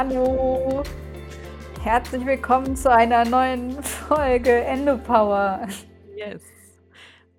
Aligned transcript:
Hallo, 0.00 0.84
herzlich 1.82 2.24
willkommen 2.24 2.76
zu 2.76 2.88
einer 2.88 3.24
neuen 3.24 3.82
Folge 3.82 4.62
Endopower. 4.62 5.66
Yes. 6.14 6.40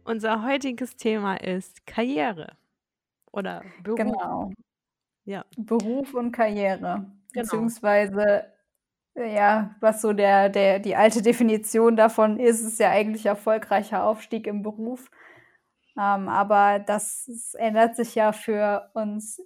Unser 0.04 0.44
heutiges 0.44 0.98
Thema 0.98 1.36
ist 1.36 1.88
Karriere 1.88 2.58
oder 3.32 3.64
Beruf. 3.82 3.98
Genau. 4.00 4.52
Ja. 5.24 5.46
Beruf 5.56 6.14
und 6.14 6.34
Karriere. 6.34 7.06
Genau. 7.32 7.44
Beziehungsweise, 7.44 8.52
ja, 9.16 9.74
was 9.80 10.02
so 10.02 10.12
der, 10.12 10.50
der, 10.50 10.80
die 10.80 10.98
alte 10.98 11.22
Definition 11.22 11.96
davon 11.96 12.42
ist, 12.42 12.60
ist 12.60 12.78
ja 12.78 12.90
eigentlich 12.90 13.26
erfolgreicher 13.26 14.04
Aufstieg 14.04 14.48
im 14.48 14.64
Beruf. 14.64 15.10
Ähm, 15.98 16.28
aber 16.28 16.80
das 16.80 17.54
ändert 17.58 17.96
sich 17.96 18.16
ja 18.16 18.34
für 18.34 18.92
uns 18.96 19.42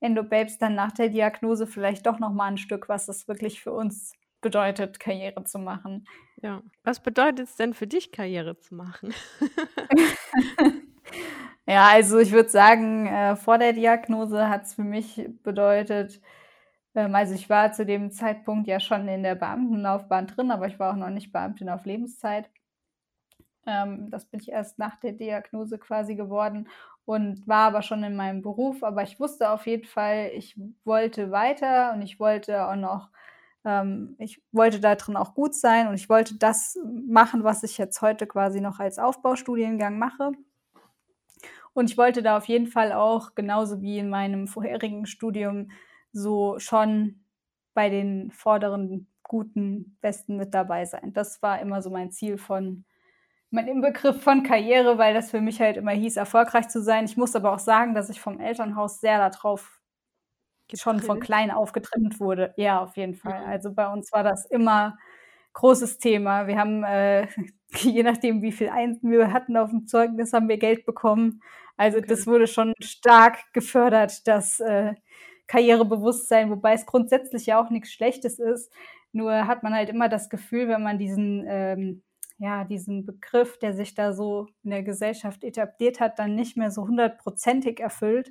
Endobabes 0.00 0.58
dann 0.58 0.74
nach 0.74 0.92
der 0.92 1.08
Diagnose 1.08 1.66
vielleicht 1.66 2.06
doch 2.06 2.18
noch 2.18 2.32
mal 2.32 2.46
ein 2.46 2.58
Stück, 2.58 2.88
was 2.88 3.08
es 3.08 3.28
wirklich 3.28 3.62
für 3.62 3.72
uns 3.72 4.12
bedeutet, 4.40 4.98
Karriere 4.98 5.44
zu 5.44 5.58
machen. 5.58 6.06
Ja. 6.42 6.62
Was 6.82 7.00
bedeutet 7.00 7.48
es 7.48 7.56
denn 7.56 7.74
für 7.74 7.86
dich, 7.86 8.12
Karriere 8.12 8.58
zu 8.58 8.74
machen? 8.74 9.14
Ja, 11.66 11.88
also 11.88 12.18
ich 12.18 12.32
würde 12.32 12.48
sagen, 12.48 13.06
äh, 13.06 13.36
vor 13.36 13.56
der 13.58 13.72
Diagnose 13.72 14.48
hat 14.48 14.64
es 14.64 14.74
für 14.74 14.82
mich 14.82 15.28
bedeutet 15.44 16.20
ähm, 16.94 17.14
also 17.14 17.34
ich 17.34 17.48
war 17.50 17.72
zu 17.72 17.86
dem 17.86 18.10
Zeitpunkt 18.10 18.66
ja 18.68 18.80
schon 18.80 19.08
in 19.08 19.22
der 19.22 19.34
Beamtenlaufbahn 19.34 20.26
drin, 20.26 20.50
aber 20.50 20.66
ich 20.66 20.78
war 20.78 20.92
auch 20.92 20.96
noch 20.96 21.10
nicht 21.10 21.32
Beamtin 21.32 21.68
auf 21.68 21.84
Lebenszeit. 21.84 22.50
Ähm, 23.66 24.10
das 24.10 24.26
bin 24.26 24.40
ich 24.40 24.50
erst 24.50 24.78
nach 24.78 24.96
der 25.00 25.12
Diagnose 25.12 25.78
quasi 25.78 26.14
geworden 26.14 26.68
und 27.10 27.46
war 27.48 27.66
aber 27.66 27.82
schon 27.82 28.04
in 28.04 28.14
meinem 28.14 28.40
Beruf. 28.40 28.84
Aber 28.84 29.02
ich 29.02 29.18
wusste 29.18 29.50
auf 29.50 29.66
jeden 29.66 29.86
Fall, 29.86 30.30
ich 30.34 30.56
wollte 30.84 31.30
weiter 31.32 31.92
und 31.92 32.02
ich 32.02 32.20
wollte 32.20 32.66
auch 32.68 32.76
noch 32.76 33.10
ähm, 33.64 34.14
ich 34.18 34.42
wollte 34.52 34.80
da 34.80 34.94
drin 34.94 35.16
auch 35.16 35.34
gut 35.34 35.54
sein 35.54 35.88
und 35.88 35.94
ich 35.94 36.08
wollte 36.08 36.36
das 36.38 36.78
machen, 37.06 37.44
was 37.44 37.62
ich 37.62 37.78
jetzt 37.78 38.00
heute 38.00 38.26
quasi 38.26 38.60
noch 38.60 38.78
als 38.78 38.98
Aufbaustudiengang 38.98 39.98
mache. 39.98 40.32
Und 41.72 41.90
ich 41.90 41.98
wollte 41.98 42.22
da 42.22 42.36
auf 42.36 42.46
jeden 42.46 42.66
Fall 42.68 42.92
auch, 42.92 43.34
genauso 43.34 43.80
wie 43.82 43.98
in 43.98 44.08
meinem 44.08 44.48
vorherigen 44.48 45.06
Studium, 45.06 45.70
so 46.12 46.58
schon 46.58 47.24
bei 47.74 47.88
den 47.90 48.30
vorderen, 48.30 49.08
guten, 49.22 49.96
besten 50.00 50.36
mit 50.36 50.54
dabei 50.54 50.84
sein. 50.84 51.12
Das 51.12 51.42
war 51.42 51.60
immer 51.60 51.82
so 51.82 51.90
mein 51.90 52.10
Ziel 52.10 52.38
von, 52.38 52.84
mein 53.50 53.66
Inbegriff 53.68 54.22
von 54.22 54.42
Karriere, 54.42 54.98
weil 54.98 55.14
das 55.14 55.30
für 55.30 55.40
mich 55.40 55.60
halt 55.60 55.76
immer 55.76 55.92
hieß, 55.92 56.16
erfolgreich 56.16 56.68
zu 56.68 56.82
sein. 56.82 57.04
Ich 57.04 57.16
muss 57.16 57.34
aber 57.36 57.52
auch 57.52 57.58
sagen, 57.58 57.94
dass 57.94 58.10
ich 58.10 58.20
vom 58.20 58.40
Elternhaus 58.40 59.00
sehr 59.00 59.18
darauf 59.30 59.80
schon 60.74 61.00
von 61.00 61.18
klein 61.20 61.50
auf 61.50 61.72
getrimmt 61.72 62.20
wurde. 62.20 62.54
Ja, 62.56 62.80
auf 62.82 62.96
jeden 62.96 63.14
Fall. 63.14 63.44
Also 63.44 63.72
bei 63.74 63.88
uns 63.92 64.12
war 64.12 64.22
das 64.22 64.46
immer 64.46 64.96
großes 65.54 65.98
Thema. 65.98 66.46
Wir 66.46 66.58
haben, 66.58 66.84
äh, 66.84 67.26
je 67.76 68.02
nachdem, 68.02 68.42
wie 68.42 68.52
viel 68.52 68.68
Einsen 68.68 69.10
wir 69.10 69.32
hatten 69.32 69.56
auf 69.56 69.70
dem 69.70 69.86
Zeugnis, 69.86 70.32
haben 70.32 70.48
wir 70.48 70.58
Geld 70.58 70.86
bekommen. 70.86 71.42
Also 71.76 71.98
Okay. 71.98 72.08
das 72.08 72.26
wurde 72.26 72.46
schon 72.46 72.74
stark 72.80 73.38
gefördert, 73.52 74.26
das 74.28 74.60
äh, 74.60 74.94
Karrierebewusstsein, 75.48 76.50
wobei 76.50 76.74
es 76.74 76.86
grundsätzlich 76.86 77.46
ja 77.46 77.60
auch 77.60 77.70
nichts 77.70 77.92
Schlechtes 77.92 78.38
ist. 78.38 78.72
Nur 79.12 79.46
hat 79.48 79.62
man 79.64 79.74
halt 79.74 79.88
immer 79.88 80.08
das 80.08 80.28
Gefühl, 80.30 80.68
wenn 80.68 80.82
man 80.82 80.98
diesen, 80.98 81.44
ähm, 81.48 82.02
ja, 82.40 82.64
diesen 82.64 83.04
Begriff, 83.06 83.58
der 83.58 83.74
sich 83.74 83.94
da 83.94 84.14
so 84.14 84.48
in 84.64 84.70
der 84.70 84.82
Gesellschaft 84.82 85.44
etabliert 85.44 86.00
hat, 86.00 86.18
dann 86.18 86.34
nicht 86.34 86.56
mehr 86.56 86.70
so 86.70 86.88
hundertprozentig 86.88 87.80
erfüllt. 87.80 88.30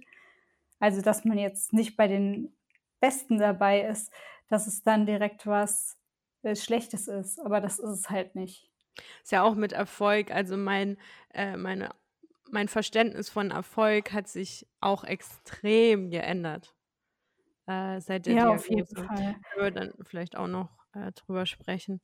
Also, 0.79 1.01
dass 1.01 1.25
man 1.25 1.37
jetzt 1.37 1.73
nicht 1.73 1.95
bei 1.97 2.07
den 2.07 2.55
Besten 2.99 3.37
dabei 3.37 3.81
ist, 3.83 4.11
dass 4.47 4.67
es 4.67 4.83
dann 4.83 5.05
direkt 5.05 5.45
was 5.47 5.97
äh, 6.43 6.55
Schlechtes 6.55 7.07
ist. 7.07 7.39
Aber 7.39 7.61
das 7.61 7.79
ist 7.79 7.89
es 7.89 8.09
halt 8.09 8.35
nicht. 8.35 8.71
Ist 9.23 9.31
ja 9.31 9.43
auch 9.43 9.55
mit 9.55 9.71
Erfolg, 9.73 10.31
also 10.31 10.57
mein, 10.57 10.97
äh, 11.33 11.55
meine, 11.57 11.89
mein 12.49 12.67
Verständnis 12.67 13.29
von 13.29 13.51
Erfolg 13.51 14.11
hat 14.13 14.27
sich 14.27 14.67
auch 14.81 15.03
extrem 15.03 16.09
geändert 16.09 16.75
äh, 17.67 18.01
seit 18.01 18.25
der 18.25 18.35
Ja, 18.35 18.49
auf 18.49 18.69
jeden 18.69 18.87
Diagnose. 18.87 18.95
Fall. 18.95 19.35
Da 19.55 19.63
wir 19.63 19.71
dann 19.71 19.93
vielleicht 20.03 20.35
auch 20.37 20.47
noch 20.47 20.69
äh, 20.93 21.11
drüber 21.13 21.45
sprechen. 21.45 22.01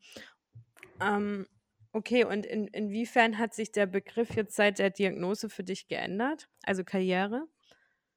Ähm, 0.99 1.47
okay, 1.95 2.25
und 2.25 2.45
in, 2.45 2.67
inwiefern 2.67 3.37
hat 3.37 3.53
sich 3.53 3.71
der 3.71 3.85
Begriff 3.85 4.35
jetzt 4.35 4.55
seit 4.55 4.79
der 4.79 4.89
Diagnose 4.89 5.49
für 5.49 5.63
dich 5.63 5.87
geändert? 5.87 6.49
Also 6.63 6.83
Karriere? 6.83 7.47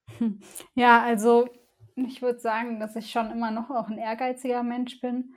Ja, 0.74 1.02
also 1.02 1.48
ich 1.94 2.22
würde 2.22 2.38
sagen, 2.38 2.80
dass 2.80 2.96
ich 2.96 3.10
schon 3.10 3.30
immer 3.30 3.50
noch 3.50 3.70
auch 3.70 3.88
ein 3.88 3.98
ehrgeiziger 3.98 4.62
Mensch 4.62 5.00
bin 5.00 5.34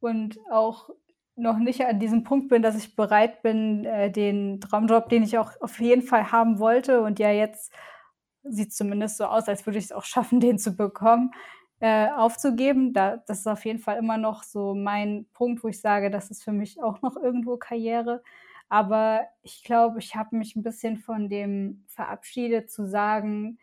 und 0.00 0.38
auch 0.50 0.90
noch 1.34 1.58
nicht 1.58 1.84
an 1.84 1.98
diesem 1.98 2.24
Punkt 2.24 2.48
bin, 2.48 2.62
dass 2.62 2.76
ich 2.76 2.94
bereit 2.94 3.42
bin, 3.42 3.84
äh, 3.84 4.10
den 4.10 4.60
Traumjob, 4.60 5.08
den 5.08 5.22
ich 5.22 5.38
auch 5.38 5.52
auf 5.60 5.80
jeden 5.80 6.02
Fall 6.02 6.30
haben 6.30 6.58
wollte 6.58 7.02
und 7.02 7.18
ja 7.18 7.30
jetzt 7.30 7.72
sieht 8.44 8.72
zumindest 8.72 9.16
so 9.16 9.24
aus, 9.24 9.48
als 9.48 9.66
würde 9.66 9.78
ich 9.78 9.86
es 9.86 9.92
auch 9.92 10.04
schaffen, 10.04 10.40
den 10.40 10.58
zu 10.58 10.76
bekommen, 10.76 11.32
äh, 11.82 12.08
aufzugeben. 12.10 12.92
Da, 12.94 13.18
das 13.18 13.40
ist 13.40 13.46
auf 13.48 13.64
jeden 13.66 13.80
Fall 13.80 13.98
immer 13.98 14.18
noch 14.18 14.44
so 14.44 14.74
mein 14.74 15.26
Punkt, 15.34 15.64
wo 15.64 15.68
ich 15.68 15.80
sage, 15.80 16.10
das 16.10 16.30
ist 16.30 16.44
für 16.44 16.52
mich 16.52 16.82
auch 16.82 17.02
noch 17.02 17.16
irgendwo 17.16 17.56
Karriere. 17.58 18.22
Aber 18.70 19.26
ich 19.42 19.64
glaube, 19.64 19.98
ich 19.98 20.16
habe 20.16 20.36
mich 20.36 20.56
ein 20.56 20.62
bisschen 20.62 20.98
von 20.98 21.28
dem 21.28 21.84
verabschiedet, 21.88 22.70
zu 22.70 22.86
sagen, 22.86 23.58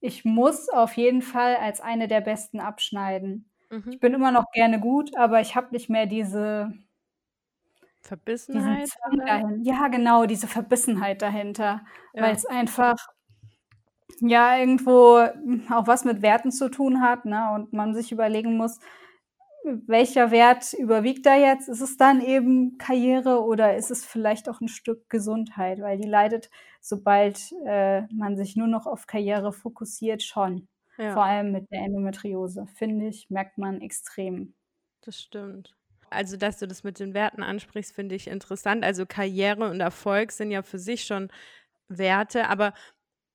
ich 0.00 0.24
muss 0.24 0.68
auf 0.68 0.96
jeden 0.96 1.22
Fall 1.22 1.56
als 1.56 1.80
eine 1.80 2.08
der 2.08 2.20
Besten 2.22 2.60
abschneiden. 2.60 3.50
Mhm. 3.70 3.90
Ich 3.92 4.00
bin 4.00 4.14
immer 4.14 4.32
noch 4.32 4.50
gerne 4.52 4.80
gut, 4.80 5.16
aber 5.16 5.40
ich 5.40 5.56
habe 5.56 5.70
nicht 5.72 5.90
mehr 5.90 6.06
diese 6.06 6.72
Verbissenheit? 8.02 8.90
Ja, 9.62 9.88
genau, 9.88 10.26
diese 10.26 10.46
Verbissenheit 10.46 11.22
dahinter, 11.22 11.84
weil 12.18 12.32
Ja. 12.32 12.36
es 12.36 12.44
einfach 12.46 12.96
ja 14.28 14.58
irgendwo 14.58 15.18
hm, 15.20 15.64
auch 15.72 15.86
was 15.86 16.04
mit 16.04 16.22
Werten 16.22 16.50
zu 16.52 16.68
tun 16.70 17.00
hat, 17.00 17.24
ne? 17.24 17.52
Und 17.54 17.72
man 17.72 17.94
sich 17.94 18.12
überlegen 18.12 18.56
muss, 18.56 18.78
welcher 19.64 20.30
Wert 20.30 20.74
überwiegt 20.74 21.24
da 21.26 21.36
jetzt? 21.36 21.68
Ist 21.68 21.80
es 21.80 21.96
dann 21.96 22.20
eben 22.20 22.76
Karriere 22.78 23.42
oder 23.44 23.76
ist 23.76 23.90
es 23.90 24.04
vielleicht 24.04 24.48
auch 24.48 24.60
ein 24.60 24.68
Stück 24.68 25.08
Gesundheit? 25.08 25.80
Weil 25.80 25.98
die 25.98 26.08
leidet, 26.08 26.50
sobald 26.80 27.52
äh, 27.66 28.02
man 28.12 28.36
sich 28.36 28.56
nur 28.56 28.66
noch 28.68 28.86
auf 28.86 29.06
Karriere 29.06 29.52
fokussiert, 29.52 30.22
schon. 30.22 30.68
Vor 31.06 31.22
Ja, 31.22 31.24
allem 31.24 31.52
mit 31.52 31.70
der 31.70 31.80
Endometriose, 31.80 32.66
finde 32.66 33.08
ich, 33.08 33.30
merkt 33.30 33.56
man 33.58 33.80
extrem. 33.80 34.54
das 35.02 35.20
stimmt. 35.20 35.74
Also, 36.10 36.36
dass 36.36 36.58
du 36.58 36.68
das 36.68 36.84
mit 36.84 36.98
den 37.00 37.14
Werten 37.14 37.42
ansprichst, 37.42 37.94
finde 37.94 38.14
ich 38.14 38.28
interessant. 38.28 38.84
Also 38.84 39.04
Karriere 39.06 39.70
und 39.70 39.80
Erfolg 39.80 40.32
sind 40.32 40.50
ja 40.50 40.62
für 40.62 40.78
sich 40.78 41.04
schon 41.04 41.30
Werte, 41.88 42.48
aber 42.48 42.72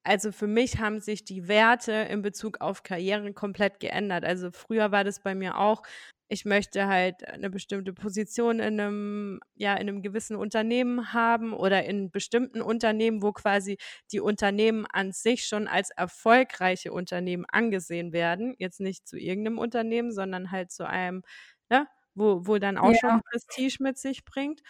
also 0.04 0.32
für 0.32 0.48
mich 0.48 0.80
haben 0.80 1.00
sich 1.02 1.26
die 1.26 1.48
Werte 1.48 1.92
in 1.94 2.22
Bezug 2.22 2.62
auf 2.62 2.84
Karriere 2.84 3.34
komplett 3.34 3.80
geändert. 3.80 4.26
Also 4.26 4.52
früher 4.52 4.92
war 4.92 5.04
das 5.04 5.22
bei 5.22 5.36
mir 5.36 5.58
auch, 5.58 5.84
ich 6.32 6.46
möchte 6.46 6.88
halt 6.88 7.28
eine 7.28 7.50
bestimmte 7.50 7.92
Position 7.94 8.60
in 8.60 8.80
einem, 8.80 9.40
ja, 9.56 9.74
in 9.74 9.90
einem 9.90 10.02
gewissen 10.04 10.36
Unternehmen 10.36 11.12
haben 11.14 11.54
oder 11.54 11.86
in 11.86 12.12
bestimmten 12.12 12.62
Unternehmen, 12.62 13.24
wo 13.24 13.32
quasi 13.34 13.78
die 14.12 14.20
Unternehmen 14.20 14.86
an 14.86 15.12
sich 15.12 15.46
schon 15.48 15.68
als 15.68 15.90
erfolgreiche 15.90 16.92
Unternehmen 16.94 17.46
angesehen 17.52 18.14
werden. 18.14 18.54
Jetzt 18.60 18.80
nicht 18.80 19.08
zu 19.08 19.18
irgendeinem 19.18 19.58
Unternehmen, 19.58 20.12
sondern 20.12 20.52
halt 20.52 20.72
zu 20.72 20.88
einem, 20.88 21.24
ne, 21.70 21.88
wo, 22.14 22.46
wo 22.46 22.58
dann 22.60 22.78
auch 22.78 22.94
schon 22.96 23.20
Ja. 23.20 23.22
Prestige 23.22 23.78
mit 23.84 23.98
sich 23.98 24.24
bringt. 24.26 24.62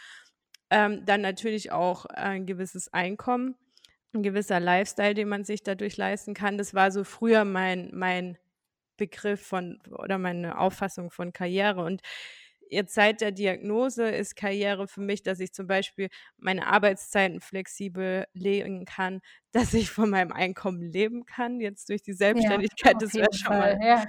Ähm, 0.71 1.03
dann 1.05 1.21
natürlich 1.21 1.71
auch 1.71 2.05
ein 2.05 2.45
gewisses 2.45 2.93
Einkommen, 2.93 3.55
ein 4.13 4.23
gewisser 4.23 4.59
Lifestyle, 4.59 5.13
den 5.13 5.29
man 5.29 5.43
sich 5.43 5.63
dadurch 5.63 5.97
leisten 5.97 6.33
kann. 6.33 6.57
Das 6.57 6.73
war 6.73 6.91
so 6.91 7.03
früher 7.03 7.45
mein, 7.45 7.91
mein 7.93 8.37
Begriff 8.97 9.41
von 9.45 9.79
oder 9.91 10.17
meine 10.17 10.57
Auffassung 10.59 11.11
von 11.11 11.33
Karriere. 11.33 11.83
Und 11.83 12.01
jetzt 12.69 12.93
seit 12.95 13.21
der 13.21 13.31
Diagnose 13.31 14.09
ist 14.09 14.35
Karriere 14.35 14.87
für 14.87 15.01
mich, 15.01 15.23
dass 15.23 15.39
ich 15.39 15.53
zum 15.53 15.67
Beispiel 15.67 16.09
meine 16.37 16.67
Arbeitszeiten 16.67 17.41
flexibel 17.41 18.25
legen 18.33 18.85
kann, 18.85 19.21
dass 19.53 19.73
ich 19.73 19.89
von 19.91 20.09
meinem 20.09 20.31
Einkommen 20.33 20.81
leben 20.81 21.25
kann. 21.25 21.59
Jetzt 21.61 21.89
durch 21.89 22.01
die 22.03 22.13
Ja, 22.33 22.51
Selbstständigkeit, 22.53 22.95
auf 22.95 23.03
das 23.03 23.17
wäre 23.17 23.33
schon 23.33 23.57
mal. 23.57 23.77
Ja, 23.81 24.05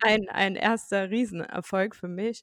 ein, 0.00 0.28
ein 0.28 0.56
erster 0.56 1.10
Riesenerfolg 1.10 1.94
für 1.96 2.08
mich, 2.08 2.42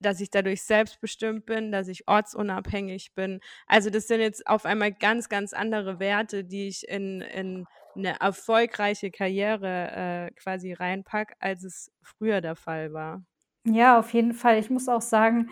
dass 0.00 0.20
ich 0.20 0.30
dadurch 0.30 0.62
selbstbestimmt 0.62 1.46
bin, 1.46 1.72
dass 1.72 1.88
ich 1.88 2.08
ortsunabhängig 2.08 3.12
bin. 3.14 3.40
Also 3.66 3.90
das 3.90 4.06
sind 4.08 4.20
jetzt 4.20 4.46
auf 4.46 4.64
einmal 4.64 4.92
ganz, 4.92 5.28
ganz 5.28 5.52
andere 5.52 5.98
Werte, 6.00 6.44
die 6.44 6.68
ich 6.68 6.88
in, 6.88 7.20
in 7.20 7.68
eine 7.96 8.18
erfolgreiche 8.20 9.10
Karriere 9.10 10.28
äh, 10.30 10.34
quasi 10.34 10.72
reinpack, 10.72 11.34
als 11.40 11.64
es 11.64 11.92
früher 12.02 12.40
der 12.40 12.56
Fall 12.56 12.92
war. 12.92 13.24
Ja, 13.66 13.98
auf 13.98 14.12
jeden 14.14 14.32
Fall. 14.32 14.58
Ich 14.58 14.70
muss 14.70 14.88
auch 14.88 15.02
sagen, 15.02 15.50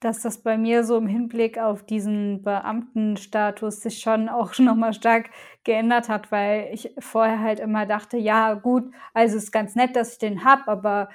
dass 0.00 0.20
das 0.22 0.42
bei 0.42 0.56
mir 0.56 0.84
so 0.84 0.96
im 0.96 1.08
Hinblick 1.08 1.58
auf 1.58 1.84
diesen 1.84 2.42
Beamtenstatus 2.42 3.80
sich 3.80 3.98
schon 4.00 4.28
auch 4.28 4.56
noch 4.58 4.76
mal 4.76 4.92
stark 4.92 5.30
geändert 5.64 6.08
hat, 6.08 6.30
weil 6.30 6.70
ich 6.72 6.94
vorher 7.00 7.40
halt 7.40 7.58
immer 7.60 7.84
dachte: 7.86 8.16
„Ja 8.16 8.54
gut, 8.54 8.92
also 9.12 9.36
ist 9.36 9.50
ganz 9.52 9.74
nett, 9.74 9.96
dass 9.96 10.12
ich 10.12 10.18
den 10.18 10.44
habe, 10.44 10.68
aber 10.68 11.08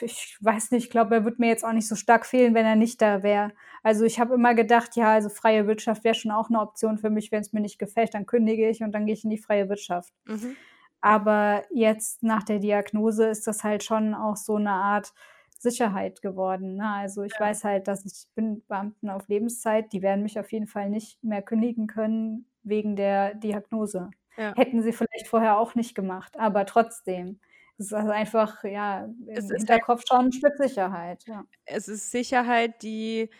ich 0.00 0.36
weiß 0.40 0.70
nicht, 0.70 0.84
ich 0.84 0.90
glaube, 0.90 1.16
er 1.16 1.24
würde 1.24 1.38
mir 1.40 1.48
jetzt 1.48 1.64
auch 1.64 1.72
nicht 1.72 1.88
so 1.88 1.96
stark 1.96 2.26
fehlen, 2.26 2.54
wenn 2.54 2.66
er 2.66 2.76
nicht 2.76 3.00
da 3.02 3.22
wäre. 3.22 3.52
Also 3.82 4.04
ich 4.04 4.20
habe 4.20 4.34
immer 4.34 4.54
gedacht, 4.54 4.96
ja, 4.96 5.12
also 5.12 5.28
freie 5.28 5.66
Wirtschaft 5.66 6.04
wäre 6.04 6.14
schon 6.14 6.30
auch 6.30 6.48
eine 6.48 6.60
Option 6.60 6.98
für 6.98 7.10
mich. 7.10 7.32
Wenn 7.32 7.40
es 7.40 7.52
mir 7.52 7.60
nicht 7.60 7.78
gefällt, 7.78 8.14
dann 8.14 8.26
kündige 8.26 8.68
ich 8.68 8.82
und 8.82 8.92
dann 8.92 9.06
gehe 9.06 9.14
ich 9.14 9.24
in 9.24 9.30
die 9.30 9.38
freie 9.38 9.68
Wirtschaft. 9.68 10.12
Mhm. 10.26 10.56
Aber 11.00 11.64
jetzt 11.70 12.22
nach 12.22 12.42
der 12.42 12.58
Diagnose 12.58 13.28
ist 13.28 13.46
das 13.46 13.62
halt 13.62 13.84
schon 13.84 14.14
auch 14.14 14.36
so 14.36 14.56
eine 14.56 14.72
Art 14.72 15.12
Sicherheit 15.58 16.22
geworden. 16.22 16.76
Ne? 16.76 16.88
Also 16.88 17.22
ich 17.22 17.34
ja. 17.34 17.40
weiß 17.40 17.64
halt, 17.64 17.88
dass 17.88 18.04
ich 18.04 18.28
bin 18.34 18.64
Beamten 18.66 19.10
auf 19.10 19.28
Lebenszeit, 19.28 19.92
die 19.92 20.02
werden 20.02 20.22
mich 20.22 20.38
auf 20.38 20.50
jeden 20.52 20.66
Fall 20.66 20.88
nicht 20.88 21.22
mehr 21.22 21.42
kündigen 21.42 21.86
können 21.86 22.46
wegen 22.62 22.96
der 22.96 23.34
Diagnose. 23.34 24.10
Ja. 24.36 24.54
Hätten 24.54 24.82
sie 24.82 24.92
vielleicht 24.92 25.26
vorher 25.26 25.58
auch 25.58 25.74
nicht 25.74 25.94
gemacht, 25.94 26.38
aber 26.38 26.64
trotzdem. 26.64 27.40
Es 27.78 27.86
ist 27.86 27.94
also 27.94 28.10
einfach, 28.10 28.64
ja, 28.64 29.04
im 29.04 29.28
es 29.28 29.48
Hinterkopf 29.48 30.02
schon 30.08 30.26
ein 30.26 30.32
Stück 30.32 30.56
Sicherheit. 30.56 31.24
Ja. 31.26 31.44
Es 31.64 31.86
ist 31.86 32.10
Sicherheit, 32.10 32.82
die 32.82 33.30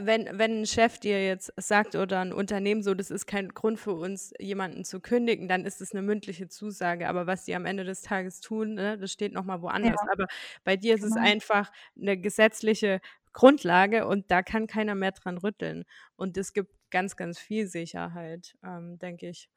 wenn, 0.00 0.38
wenn 0.38 0.62
ein 0.62 0.66
Chef 0.66 0.98
dir 0.98 1.24
jetzt 1.24 1.52
sagt 1.56 1.94
oder 1.94 2.20
ein 2.20 2.32
Unternehmen 2.32 2.82
so, 2.82 2.94
das 2.94 3.10
ist 3.10 3.26
kein 3.26 3.50
Grund 3.50 3.78
für 3.78 3.92
uns, 3.92 4.32
jemanden 4.38 4.84
zu 4.84 5.00
kündigen, 5.00 5.48
dann 5.48 5.64
ist 5.64 5.80
es 5.80 5.92
eine 5.92 6.02
mündliche 6.02 6.48
Zusage. 6.48 7.08
Aber 7.08 7.26
was 7.26 7.44
die 7.44 7.54
am 7.54 7.66
Ende 7.66 7.84
des 7.84 8.02
Tages 8.02 8.40
tun, 8.40 8.74
ne, 8.74 8.98
das 8.98 9.12
steht 9.12 9.32
nochmal 9.32 9.62
woanders. 9.62 10.00
Ja. 10.04 10.12
Aber 10.12 10.26
bei 10.64 10.76
dir 10.76 10.94
ist 10.94 11.02
genau. 11.02 11.16
es 11.16 11.22
einfach 11.22 11.70
eine 12.00 12.16
gesetzliche 12.18 13.00
Grundlage 13.32 14.06
und 14.06 14.30
da 14.30 14.42
kann 14.42 14.66
keiner 14.66 14.94
mehr 14.94 15.12
dran 15.12 15.38
rütteln. 15.38 15.84
Und 16.16 16.36
es 16.36 16.52
gibt 16.52 16.72
ganz, 16.90 17.16
ganz 17.16 17.38
viel 17.38 17.66
Sicherheit, 17.66 18.56
ähm, 18.64 18.98
denke 18.98 19.28
ich. 19.28 19.48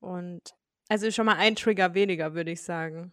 Und 0.00 0.54
also 0.88 1.10
schon 1.10 1.26
mal 1.26 1.36
ein 1.36 1.56
Trigger 1.56 1.94
weniger, 1.94 2.34
würde 2.34 2.52
ich 2.52 2.62
sagen. 2.62 3.12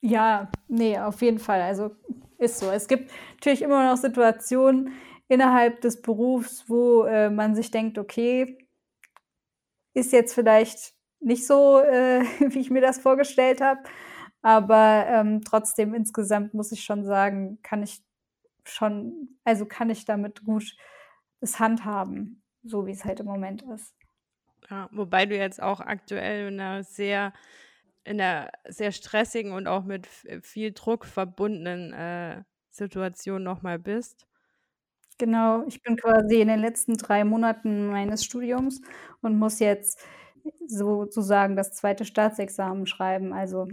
Ja, 0.00 0.50
nee, 0.68 0.98
auf 0.98 1.22
jeden 1.22 1.38
Fall. 1.38 1.60
Also 1.62 1.96
ist 2.38 2.58
so. 2.58 2.70
Es 2.70 2.88
gibt 2.88 3.10
natürlich 3.34 3.62
immer 3.62 3.88
noch 3.88 3.96
Situationen, 3.96 4.92
innerhalb 5.28 5.80
des 5.80 6.02
Berufs, 6.02 6.68
wo 6.68 7.04
äh, 7.04 7.30
man 7.30 7.54
sich 7.54 7.70
denkt, 7.70 7.96
okay, 7.96 8.58
ist 9.94 10.12
jetzt 10.12 10.34
vielleicht 10.34 10.94
nicht 11.20 11.46
so, 11.46 11.80
äh, 11.80 12.20
wie 12.50 12.60
ich 12.60 12.70
mir 12.70 12.82
das 12.82 12.98
vorgestellt 12.98 13.60
habe, 13.62 13.80
aber 14.42 15.06
ähm, 15.08 15.40
trotzdem 15.42 15.94
insgesamt 15.94 16.52
muss 16.52 16.72
ich 16.72 16.84
schon 16.84 17.04
sagen, 17.04 17.58
kann 17.62 17.82
ich 17.82 18.02
schon, 18.64 19.38
also 19.44 19.64
kann 19.64 19.88
ich 19.88 20.04
damit 20.04 20.44
gut 20.44 20.76
das 21.40 21.58
handhaben, 21.58 22.42
so 22.62 22.86
wie 22.86 22.92
es 22.92 23.04
halt 23.04 23.20
im 23.20 23.26
Moment 23.26 23.62
ist. 23.62 23.94
Ja, 24.72 24.88
wobei 24.90 25.26
du 25.26 25.36
jetzt 25.36 25.62
auch 25.62 25.80
aktuell 25.80 26.48
in 26.48 26.58
einer 26.58 26.82
sehr 26.82 27.34
in 28.04 28.20
einer 28.20 28.50
sehr 28.68 28.90
stressigen 28.92 29.52
und 29.52 29.66
auch 29.68 29.84
mit 29.84 30.06
viel 30.42 30.72
Druck 30.72 31.04
verbundenen 31.06 31.92
äh, 31.92 32.42
Situation 32.70 33.42
nochmal 33.44 33.78
bist. 33.78 34.26
Genau, 35.18 35.64
ich 35.66 35.82
bin 35.82 35.96
quasi 35.96 36.40
in 36.40 36.48
den 36.48 36.60
letzten 36.60 36.96
drei 36.96 37.22
Monaten 37.24 37.88
meines 37.88 38.24
Studiums 38.24 38.80
und 39.20 39.38
muss 39.38 39.58
jetzt 39.60 40.00
sozusagen 40.66 41.54
das 41.54 41.74
zweite 41.74 42.04
Staatsexamen 42.04 42.86
schreiben. 42.86 43.32
Also 43.32 43.68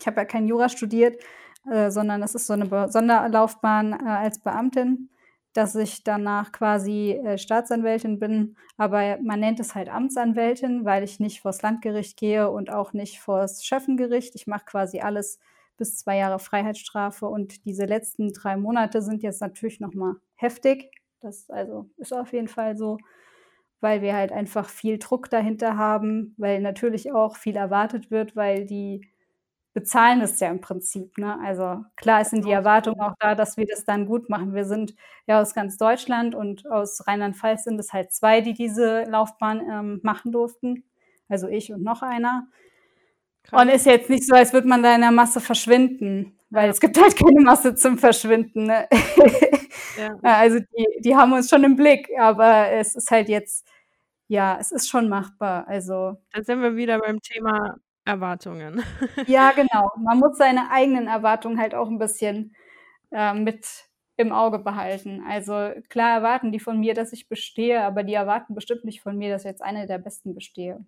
ich 0.00 0.06
habe 0.06 0.18
ja 0.20 0.24
kein 0.26 0.48
Jura 0.48 0.68
studiert, 0.68 1.22
äh, 1.70 1.90
sondern 1.90 2.22
es 2.22 2.34
ist 2.34 2.46
so 2.46 2.54
eine 2.54 2.66
Sonderlaufbahn 2.90 3.92
äh, 3.94 4.08
als 4.10 4.40
Beamtin, 4.40 5.10
dass 5.52 5.74
ich 5.74 6.04
danach 6.04 6.52
quasi 6.52 7.12
äh, 7.12 7.38
Staatsanwältin 7.38 8.18
bin. 8.18 8.56
Aber 8.76 9.18
man 9.22 9.40
nennt 9.40 9.60
es 9.60 9.74
halt 9.74 9.88
Amtsanwältin, 9.88 10.84
weil 10.84 11.02
ich 11.02 11.20
nicht 11.20 11.40
vors 11.40 11.62
Landgericht 11.62 12.16
gehe 12.16 12.50
und 12.50 12.70
auch 12.70 12.92
nicht 12.92 13.20
vors 13.20 13.64
Schöffengericht. 13.64 14.34
Ich 14.34 14.46
mache 14.46 14.66
quasi 14.66 15.00
alles 15.00 15.38
bis 15.76 15.96
zwei 15.96 16.18
Jahre 16.18 16.38
Freiheitsstrafe. 16.38 17.26
Und 17.26 17.64
diese 17.64 17.86
letzten 17.86 18.32
drei 18.32 18.56
Monate 18.56 19.00
sind 19.00 19.22
jetzt 19.22 19.40
natürlich 19.40 19.80
nochmal 19.80 20.16
heftig. 20.36 20.90
Das 21.20 21.48
also 21.50 21.90
ist 21.96 22.12
auf 22.12 22.32
jeden 22.32 22.48
Fall 22.48 22.76
so, 22.76 22.98
weil 23.80 24.02
wir 24.02 24.14
halt 24.14 24.32
einfach 24.32 24.68
viel 24.68 24.98
Druck 24.98 25.30
dahinter 25.30 25.76
haben, 25.76 26.34
weil 26.36 26.60
natürlich 26.60 27.12
auch 27.12 27.36
viel 27.36 27.56
erwartet 27.56 28.10
wird, 28.10 28.36
weil 28.36 28.66
die 28.66 29.08
bezahlen 29.78 30.20
es 30.22 30.40
ja 30.40 30.48
im 30.48 30.60
Prinzip. 30.60 31.18
Ne? 31.18 31.38
Also 31.40 31.84
klar 31.94 32.24
sind 32.24 32.44
die 32.44 32.50
Erwartungen 32.50 33.00
auch 33.00 33.14
da, 33.20 33.36
dass 33.36 33.56
wir 33.56 33.64
das 33.64 33.84
dann 33.84 34.06
gut 34.06 34.28
machen. 34.28 34.52
Wir 34.52 34.64
sind 34.64 34.96
ja 35.28 35.40
aus 35.40 35.54
ganz 35.54 35.76
Deutschland 35.76 36.34
und 36.34 36.68
aus 36.68 37.06
Rheinland-Pfalz 37.06 37.62
sind 37.62 37.78
es 37.78 37.92
halt 37.92 38.12
zwei, 38.12 38.40
die 38.40 38.54
diese 38.54 39.04
Laufbahn 39.04 39.60
ähm, 39.70 40.00
machen 40.02 40.32
durften. 40.32 40.82
Also 41.28 41.46
ich 41.46 41.72
und 41.72 41.84
noch 41.84 42.02
einer. 42.02 42.48
Krass. 43.44 43.62
Und 43.62 43.68
ist 43.68 43.86
jetzt 43.86 44.10
nicht 44.10 44.26
so, 44.26 44.34
als 44.34 44.52
würde 44.52 44.66
man 44.66 44.82
da 44.82 44.92
in 44.96 45.00
der 45.00 45.12
Masse 45.12 45.40
verschwinden, 45.40 46.36
weil 46.50 46.64
ja. 46.64 46.70
es 46.72 46.80
gibt 46.80 47.00
halt 47.00 47.14
keine 47.16 47.40
Masse 47.40 47.76
zum 47.76 47.98
Verschwinden. 47.98 48.64
Ne? 48.64 48.88
Ja. 49.96 50.16
Also 50.22 50.58
die, 50.60 51.00
die 51.00 51.16
haben 51.16 51.32
uns 51.32 51.50
schon 51.50 51.64
im 51.64 51.74
Blick, 51.74 52.08
aber 52.18 52.70
es 52.70 52.94
ist 52.94 53.10
halt 53.10 53.28
jetzt, 53.28 53.66
ja, 54.28 54.56
es 54.60 54.70
ist 54.70 54.88
schon 54.88 55.08
machbar. 55.08 55.66
Also 55.66 56.16
da 56.32 56.42
sind 56.42 56.62
wir 56.62 56.76
wieder 56.76 57.00
beim 57.00 57.20
Thema 57.20 57.78
Erwartungen. 58.08 58.82
Ja, 59.26 59.52
genau. 59.52 59.92
Man 59.96 60.18
muss 60.18 60.38
seine 60.38 60.70
eigenen 60.70 61.06
Erwartungen 61.06 61.60
halt 61.60 61.74
auch 61.74 61.88
ein 61.88 61.98
bisschen 61.98 62.56
äh, 63.10 63.34
mit 63.34 63.66
im 64.16 64.32
Auge 64.32 64.58
behalten. 64.58 65.22
Also 65.28 65.70
klar 65.88 66.16
erwarten 66.16 66.50
die 66.50 66.58
von 66.58 66.80
mir, 66.80 66.94
dass 66.94 67.12
ich 67.12 67.28
bestehe, 67.28 67.82
aber 67.82 68.02
die 68.02 68.14
erwarten 68.14 68.54
bestimmt 68.54 68.84
nicht 68.84 69.02
von 69.02 69.16
mir, 69.16 69.30
dass 69.30 69.42
ich 69.42 69.50
jetzt 69.50 69.62
eine 69.62 69.86
der 69.86 69.98
Besten 69.98 70.34
bestehe. 70.34 70.84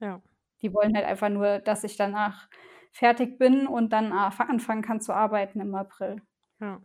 Ja. 0.00 0.20
Die 0.62 0.72
wollen 0.72 0.96
halt 0.96 1.06
einfach 1.06 1.28
nur, 1.28 1.58
dass 1.58 1.84
ich 1.84 1.96
danach 1.96 2.48
fertig 2.90 3.38
bin 3.38 3.66
und 3.66 3.92
dann 3.92 4.12
anfangen 4.12 4.82
kann 4.82 5.00
zu 5.00 5.12
arbeiten 5.12 5.60
im 5.60 5.74
April. 5.74 6.22
Ja. 6.60 6.80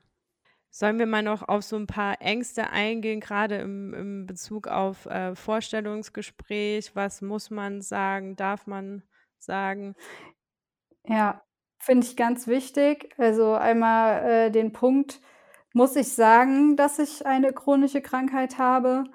Sollen 0.70 1.00
wir 1.00 1.08
mal 1.08 1.24
noch 1.24 1.48
auf 1.48 1.64
so 1.64 1.78
ein 1.78 1.88
paar 1.88 2.22
Ängste 2.22 2.70
eingehen, 2.70 3.22
gerade 3.22 3.56
im, 3.56 3.94
im 3.94 4.26
Bezug 4.28 4.68
auf 4.68 5.06
äh, 5.06 5.34
Vorstellungsgespräch? 5.34 6.96
Was 6.96 7.22
muss 7.22 7.50
man 7.50 7.82
sagen? 7.82 8.36
Darf 8.36 8.68
man 8.68 9.02
sagen? 9.40 9.96
Ja, 11.06 11.42
finde 11.80 12.06
ich 12.06 12.18
ganz 12.18 12.48
wichtig. 12.48 13.14
Also 13.18 13.54
einmal 13.54 14.24
äh, 14.24 14.52
den 14.52 14.74
Punkt, 14.74 15.22
muss 15.74 15.96
ich 15.96 16.14
sagen, 16.14 16.76
dass 16.76 17.00
ich 17.00 17.26
eine 17.26 17.54
chronische 17.54 18.02
Krankheit 18.02 18.58
habe? 18.58 19.06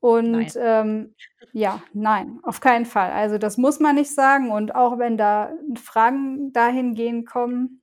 Und 0.00 0.52
ähm, 0.56 1.14
ja, 1.52 1.82
nein, 1.94 2.38
auf 2.42 2.60
keinen 2.60 2.84
Fall. 2.84 3.10
Also 3.10 3.38
das 3.38 3.56
muss 3.56 3.80
man 3.80 3.94
nicht 3.94 4.14
sagen. 4.14 4.50
Und 4.50 4.74
auch 4.74 4.98
wenn 4.98 5.16
da 5.16 5.52
Fragen 5.76 6.52
dahingehend 6.52 7.26
kommen, 7.26 7.80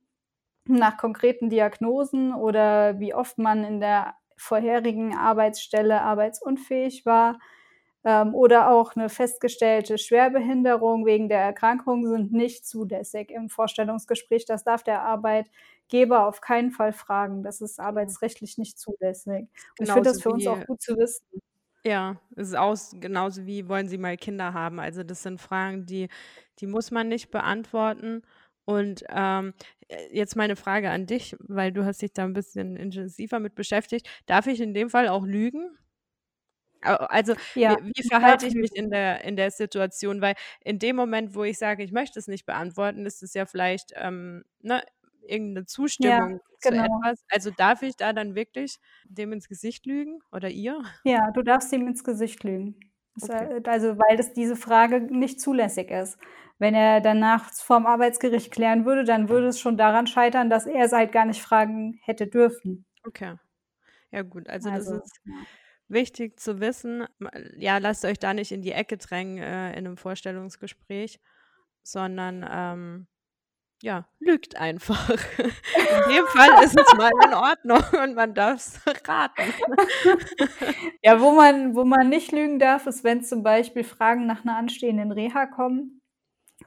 nach 0.66 0.96
konkreten 0.96 1.50
Diagnosen 1.50 2.32
oder 2.32 3.00
wie 3.00 3.14
oft 3.14 3.38
man 3.38 3.64
in 3.64 3.80
der 3.80 4.14
vorherigen 4.36 5.16
Arbeitsstelle 5.16 6.02
arbeitsunfähig 6.02 7.04
war 7.04 7.38
ähm, 8.04 8.34
oder 8.34 8.70
auch 8.70 8.96
eine 8.96 9.08
festgestellte 9.08 9.98
Schwerbehinderung 9.98 11.06
wegen 11.06 11.28
der 11.28 11.40
Erkrankung 11.40 12.06
sind 12.06 12.32
nicht 12.32 12.66
zulässig 12.66 13.30
im 13.30 13.48
Vorstellungsgespräch. 13.48 14.44
Das 14.44 14.64
darf 14.64 14.82
der 14.82 15.02
Arbeitgeber 15.02 16.26
auf 16.26 16.40
keinen 16.40 16.70
Fall 16.70 16.92
fragen. 16.92 17.42
Das 17.42 17.60
ist 17.60 17.78
arbeitsrechtlich 17.80 18.58
nicht 18.58 18.78
zulässig. 18.78 19.48
Und 19.78 19.86
ich 19.86 19.92
finde 19.92 20.10
das 20.10 20.22
für 20.22 20.30
uns 20.30 20.46
auch 20.46 20.64
gut 20.66 20.82
zu 20.82 20.96
wissen. 20.96 21.24
Ja, 21.84 22.20
es 22.36 22.48
ist 22.48 22.56
auch 22.56 22.76
genauso 22.92 23.44
wie 23.44 23.68
wollen 23.68 23.88
Sie 23.88 23.98
mal 23.98 24.16
Kinder 24.16 24.54
haben? 24.54 24.78
Also 24.78 25.02
das 25.02 25.22
sind 25.22 25.40
Fragen, 25.40 25.84
die, 25.84 26.08
die 26.60 26.66
muss 26.68 26.92
man 26.92 27.08
nicht 27.08 27.30
beantworten. 27.32 28.22
Und 28.64 29.04
ähm, 29.08 29.52
äh, 29.88 30.16
jetzt 30.16 30.36
meine 30.36 30.54
Frage 30.54 30.90
an 30.90 31.06
dich, 31.06 31.36
weil 31.40 31.72
du 31.72 31.84
hast 31.84 32.00
dich 32.02 32.12
da 32.12 32.24
ein 32.24 32.34
bisschen 32.34 32.76
intensiver 32.76 33.40
mit 33.40 33.56
beschäftigt. 33.56 34.08
Darf 34.26 34.46
ich 34.46 34.60
in 34.60 34.74
dem 34.74 34.90
Fall 34.90 35.08
auch 35.08 35.24
lügen? 35.26 35.76
Also 36.82 37.34
ja, 37.54 37.76
wie, 37.80 37.92
wie 37.94 38.08
verhalte 38.08 38.46
ich 38.46 38.54
mich 38.54 38.74
in 38.74 38.90
der, 38.90 39.24
in 39.24 39.36
der 39.36 39.50
Situation? 39.50 40.20
Weil 40.20 40.34
in 40.60 40.78
dem 40.78 40.96
Moment, 40.96 41.34
wo 41.34 41.44
ich 41.44 41.58
sage, 41.58 41.82
ich 41.82 41.92
möchte 41.92 42.18
es 42.18 42.26
nicht 42.26 42.46
beantworten, 42.46 43.06
ist 43.06 43.22
es 43.22 43.34
ja 43.34 43.46
vielleicht 43.46 43.92
ähm, 43.96 44.44
ne, 44.60 44.82
irgendeine 45.26 45.66
Zustimmung 45.66 46.40
ja, 46.64 46.70
genau. 46.70 46.84
zu 46.84 46.90
etwas. 46.90 47.24
Also 47.30 47.50
darf 47.50 47.82
ich 47.82 47.96
da 47.96 48.12
dann 48.12 48.34
wirklich 48.34 48.78
dem 49.04 49.32
ins 49.32 49.48
Gesicht 49.48 49.86
lügen 49.86 50.20
oder 50.32 50.48
ihr? 50.48 50.82
Ja, 51.04 51.30
du 51.30 51.42
darfst 51.42 51.72
ihm 51.72 51.86
ins 51.86 52.04
Gesicht 52.04 52.44
lügen. 52.44 52.78
Okay. 53.20 53.60
Also 53.66 53.98
weil 53.98 54.16
das 54.16 54.32
diese 54.32 54.56
Frage 54.56 55.00
nicht 55.00 55.40
zulässig 55.40 55.90
ist. 55.90 56.18
Wenn 56.58 56.74
er 56.74 57.00
danach 57.00 57.52
vorm 57.52 57.86
Arbeitsgericht 57.86 58.52
klären 58.52 58.84
würde, 58.84 59.04
dann 59.04 59.28
würde 59.28 59.48
es 59.48 59.60
schon 59.60 59.76
daran 59.76 60.06
scheitern, 60.06 60.48
dass 60.48 60.66
er 60.66 60.84
es 60.84 60.92
halt 60.92 61.12
gar 61.12 61.26
nicht 61.26 61.42
fragen 61.42 61.98
hätte 62.04 62.26
dürfen. 62.26 62.86
Okay. 63.04 63.34
Ja 64.10 64.22
gut, 64.22 64.48
also, 64.48 64.70
also 64.70 64.94
das 64.94 65.04
ist. 65.04 65.20
Wichtig 65.92 66.40
zu 66.40 66.60
wissen. 66.60 67.06
Ja, 67.56 67.78
lasst 67.78 68.04
euch 68.04 68.18
da 68.18 68.34
nicht 68.34 68.52
in 68.52 68.62
die 68.62 68.72
Ecke 68.72 68.96
drängen 68.98 69.38
äh, 69.38 69.70
in 69.72 69.86
einem 69.86 69.96
Vorstellungsgespräch, 69.96 71.20
sondern 71.82 72.46
ähm, 72.50 73.06
ja, 73.82 74.06
lügt 74.20 74.56
einfach. 74.56 75.10
In 75.38 76.14
dem 76.14 76.26
Fall 76.26 76.64
ist 76.64 76.78
es 76.78 76.96
mal 76.96 77.10
in 77.26 77.34
Ordnung 77.34 77.82
und 78.04 78.14
man 78.14 78.32
darf 78.32 78.56
es 78.56 78.80
raten. 79.06 79.42
Ja, 81.02 81.20
wo 81.20 81.32
man, 81.32 81.74
wo 81.74 81.84
man 81.84 82.08
nicht 82.08 82.30
lügen 82.30 82.60
darf, 82.60 82.86
ist, 82.86 83.02
wenn 83.02 83.24
zum 83.24 83.42
Beispiel 83.42 83.82
Fragen 83.82 84.26
nach 84.26 84.44
einer 84.44 84.56
anstehenden 84.56 85.10
Reha 85.10 85.46
kommen. 85.46 86.00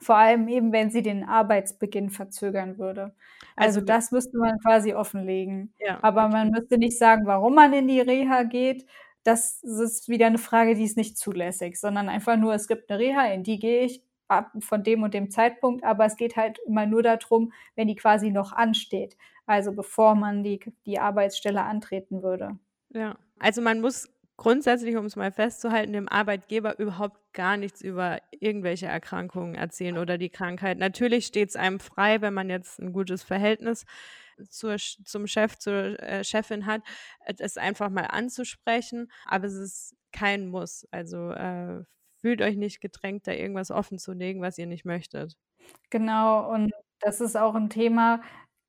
Vor 0.01 0.17
allem 0.17 0.49
eben, 0.49 0.73
wenn 0.73 0.89
sie 0.91 1.01
den 1.01 1.23
Arbeitsbeginn 1.23 2.09
verzögern 2.09 2.77
würde. 2.77 3.15
Also, 3.55 3.79
Also 3.79 3.81
das 3.81 4.11
müsste 4.11 4.37
man 4.37 4.59
quasi 4.59 4.93
offenlegen. 4.93 5.73
Ja, 5.79 5.99
Aber 6.01 6.27
man 6.27 6.49
müsste 6.49 6.77
nicht 6.77 6.97
sagen, 6.97 7.25
warum 7.25 7.55
man 7.55 7.71
in 7.71 7.87
die 7.87 8.01
Reha 8.01 8.43
geht. 8.43 8.85
Das 9.25 9.63
ist 9.63 10.07
wieder 10.07 10.29
'ne 10.29 10.37
Frage, 10.37 10.75
die 10.75 10.83
ist 10.83 10.97
nicht 10.97 11.17
zulässig, 11.17 11.77
sondern 11.79 12.09
einfach 12.09 12.37
nur: 12.37 12.53
„Es 12.53 12.67
gibt 12.67 12.91
'ne 12.91 12.99
Reha, 12.99 13.25
in 13.33 13.41
die 13.43 13.57
gehe 13.57 13.83
ich 13.83 14.03
ab 14.27 14.51
von 14.59 14.83
dem 14.83 15.01
und 15.01 15.15
dem 15.15 15.31
Zeitpunkt“, 15.31 15.83
aber 15.83 16.05
es 16.05 16.15
geht 16.15 16.35
halt 16.37 16.59
immer 16.67 16.85
nur 16.85 17.01
da 17.01 17.17
drum, 17.17 17.51
wenn 17.75 17.87
die 17.87 17.95
quasi 17.95 18.29
noch 18.29 18.53
ansteht, 18.53 19.17
also 19.47 19.71
bevor 19.73 20.13
man 20.13 20.43
die 20.43 20.59
die 20.85 20.99
Arbeitsstelle 20.99 21.63
antreten 21.63 22.21
würde. 22.21 22.59
Ja. 22.91 23.17
Also, 23.39 23.61
man 23.61 23.81
muss 23.81 24.09
grundsätzlich, 24.37 24.95
um's 24.95 25.15
mal 25.15 25.31
festzuhalten, 25.31 25.93
dem 25.93 26.07
Arbeitgeber 26.09 26.77
überhaupt 26.79 27.17
gar 27.33 27.57
nichts 27.57 27.81
über 27.81 28.19
irgendwelche 28.39 28.85
Erkrankungen 28.87 29.55
erzählen 29.55 29.97
oder 29.97 30.17
die 30.17 30.29
Krankheit. 30.29 30.77
Natürlich 30.77 31.25
steht's 31.25 31.55
einem 31.55 31.79
frei, 31.79 32.21
wenn 32.21 32.33
man 32.33 32.49
jetzt 32.49 32.79
'n 32.79 32.93
gutes 32.93 33.23
Verhältnis 33.23 33.85
zur 34.49 34.77
zum 34.77 35.27
Chef, 35.27 35.57
zur, 35.57 35.99
äh, 36.01 36.23
Chefin 36.23 36.65
hat, 36.65 36.81
äh, 37.25 37.33
das 37.33 37.57
einfach 37.57 37.89
mal 37.89 38.05
anzusprechen, 38.07 39.11
aber 39.25 39.45
es 39.47 39.53
ist 39.55 39.95
kein 40.11 40.47
Muss. 40.47 40.87
Also, 40.91 41.31
äh, 41.31 41.83
fühlt 42.17 42.41
euch 42.41 42.57
nicht 42.57 42.81
gedrängt, 42.81 43.27
da 43.27 43.31
irgendwas 43.33 43.71
offenzulegen, 43.71 44.41
was 44.41 44.57
ihr 44.57 44.67
nicht 44.67 44.85
möchtet. 44.85 45.35
Genau, 45.91 46.51
und 46.51 46.71
das 46.99 47.21
ist 47.21 47.35
auch 47.35 47.55
'n 47.55 47.69
Thema. 47.69 48.21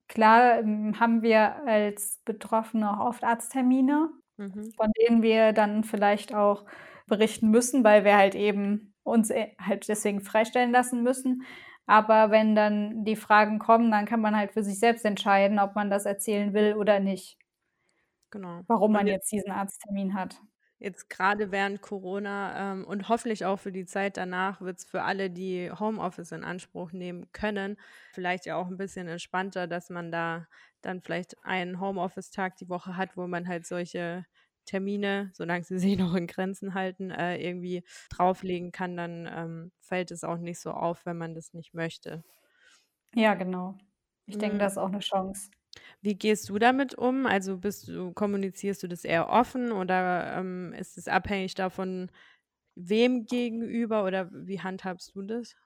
Klar, 0.08 0.58
hm, 0.58 1.00
haben 1.00 1.23
wir 1.23 1.56
als 1.66 2.20
Betroffene 2.25 3.00
oft 3.00 3.25
Arzttermine, 3.25 4.11
Mhm. 4.38 4.76
von 4.76 4.90
denen 5.00 5.23
wir 5.23 5.52
dann 5.52 5.85
vielleicht 5.85 6.35
auch 6.35 6.66
berichten 7.06 7.50
müssen, 7.50 7.85
weil 7.85 8.04
wir 8.04 8.16
halt 8.16 8.35
eben 8.35 8.94
uns, 9.04 9.30
äh, 9.30 9.50
halt 9.61 9.88
deswegen 9.88 10.20
freistellen 10.23 10.73
lassen 10.73 11.02
müssen. 11.02 11.44
Aber 11.88 12.31
wenn 12.33 12.57
dann 12.57 13.05
die 13.05 13.14
Fragen 13.16 13.59
kommen, 13.61 13.90
dann 13.93 14.07
kann 14.07 14.21
man 14.21 14.37
halt 14.37 14.52
für 14.52 14.64
sich 14.64 14.78
selbst 14.81 15.05
entscheiden, 15.05 15.59
ob 15.61 15.75
man 15.76 15.88
das 15.90 16.05
erzählen 16.05 16.52
will 16.52 16.75
oder 16.75 16.99
nicht. 17.00 17.37
Genau. 18.33 18.66
Warum 18.69 18.93
man 18.93 19.07
jetzt 19.07 19.31
jetzt 19.31 19.31
diesen 19.31 19.52
Arzttermin 19.52 20.14
hat. 20.14 20.40
Jetzt 20.81 21.09
grade 21.09 21.50
während 21.52 21.81
Corona, 21.81 22.73
ähm, 22.75 22.85
und 22.85 23.09
hoffentlich 23.09 23.47
auch 23.47 23.59
für 23.59 23.73
die 23.73 23.87
Zeit 23.87 24.19
danach 24.19 24.61
wird's 24.61 24.85
für 24.85 25.02
alle, 25.05 25.31
die 25.31 25.71
Homeoffice 25.73 26.33
in 26.33 26.45
Anspruch 26.45 26.93
nehmen 26.93 27.33
können, 27.33 27.78
vielleicht 28.12 28.45
ja 28.45 28.57
auch 28.57 28.69
'n 28.69 28.76
bisschen 28.76 29.09
entspannter, 29.09 29.66
dass 29.66 29.88
man 29.88 30.12
da 30.12 30.47
dann 30.83 31.00
vielleicht 31.00 31.43
einen 31.45 31.81
Homeoffice-Tag 31.81 32.57
die 32.59 32.69
Woche 32.69 32.95
hat, 32.99 33.16
wo 33.16 33.26
man 33.26 33.49
halt 33.49 33.66
solche 33.66 34.26
Termine, 34.66 35.30
solange 35.35 35.64
sie 35.64 35.78
sich 35.80 35.99
noch 35.99 36.14
in 36.16 36.28
Grenzen 36.28 36.75
halten, 36.75 37.11
äh, 37.12 37.38
irgendwie 37.38 37.85
drauflegen 38.11 38.73
kann, 38.73 38.96
dann, 38.99 39.28
ähm, 39.32 39.73
fällt 39.80 40.11
es 40.12 40.25
auch 40.25 40.38
nicht 40.38 40.61
so 40.61 40.73
auf, 40.73 41.06
wenn 41.06 41.18
man 41.18 41.35
das 41.35 41.54
nicht 41.54 41.75
möchte. 41.75 42.25
Ja, 43.14 43.35
genau. 43.35 43.78
Ich 44.26 44.38
denke, 44.38 44.58
Mhm. 44.58 44.58
das 44.58 44.73
ist 44.75 44.78
auch 44.78 44.88
'ne 44.90 44.99
Chance. 45.00 45.50
Wie 46.02 46.14
gehst 46.14 46.49
du 46.49 46.58
damit 46.58 46.94
um? 46.94 47.26
Also, 47.26 47.58
bist 47.58 47.88
du 47.88 48.12
kommunizierst 48.12 48.82
du 48.82 48.88
das 48.88 49.04
eher 49.04 49.28
offen 49.28 49.73
oder, 49.73 50.37
ähm, 50.38 50.73
ist 50.75 50.99
es 50.99 51.08
abhängig 51.08 51.54
davon, 51.54 52.11
wem 52.76 53.26
gegenüber 53.26 54.04
oder 54.04 54.30
wie 54.32 54.61
handhabst 54.61 55.14
du 55.16 55.23
das? 55.23 55.56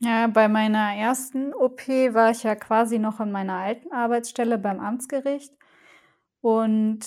Ja, 0.00 0.26
bei 0.26 0.48
meiner 0.48 0.94
1. 0.96 1.54
OP 1.54 1.86
war 2.14 2.30
ich 2.30 2.42
ja 2.42 2.54
quasi 2.56 2.98
noch 2.98 3.20
in 3.20 3.30
meiner 3.30 3.54
alten 3.58 3.92
Arbeitsstelle 3.92 4.58
beim 4.58 4.80
Amtsgericht. 4.80 5.56
Und 6.40 7.00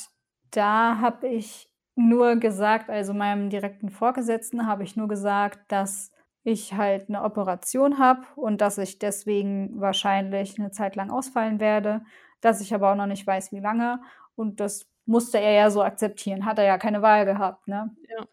da 0.56 1.00
habe 1.02 1.28
ich 1.28 1.70
nur 1.96 2.36
gesagt 2.38 2.90
also, 2.90 3.14
meinem 3.14 3.50
direkten 3.50 3.90
Vorgesetzten 3.90 4.68
habe 4.68 4.84
ich 4.84 4.96
nur 4.98 5.08
gesagt, 5.08 5.60
dass 5.72 6.12
ich 6.44 6.74
halt 6.74 7.10
'ne 7.10 7.24
Operation 7.24 8.00
habe 8.00 8.22
und 8.36 8.62
dass 8.62 8.78
ich 8.78 9.00
deswegen 9.00 9.80
wahrscheinlich 9.82 10.58
'ne 10.58 10.72
Zeit 10.72 10.96
lang 10.96 11.10
ausfallen 11.12 11.60
werde, 11.60 12.02
dass 12.42 12.62
ich 12.62 12.74
aber 12.76 12.92
auch 12.92 12.96
noch 12.96 13.08
nicht 13.08 13.26
weiß, 13.28 13.52
wie 13.52 13.60
lange. 13.60 14.02
Und 14.36 14.60
das 14.60 14.88
musste 15.06 15.40
er 15.40 15.54
ja 15.54 15.70
so 15.72 15.84
akzeptieren, 15.84 16.46
hat 16.46 16.60
er 16.60 16.66
ja 16.66 16.78
keine 16.78 17.02
Wahl 17.02 17.26
gehabt, 17.26 17.68
ne? 17.68 17.96
Ja. 18.10 18.26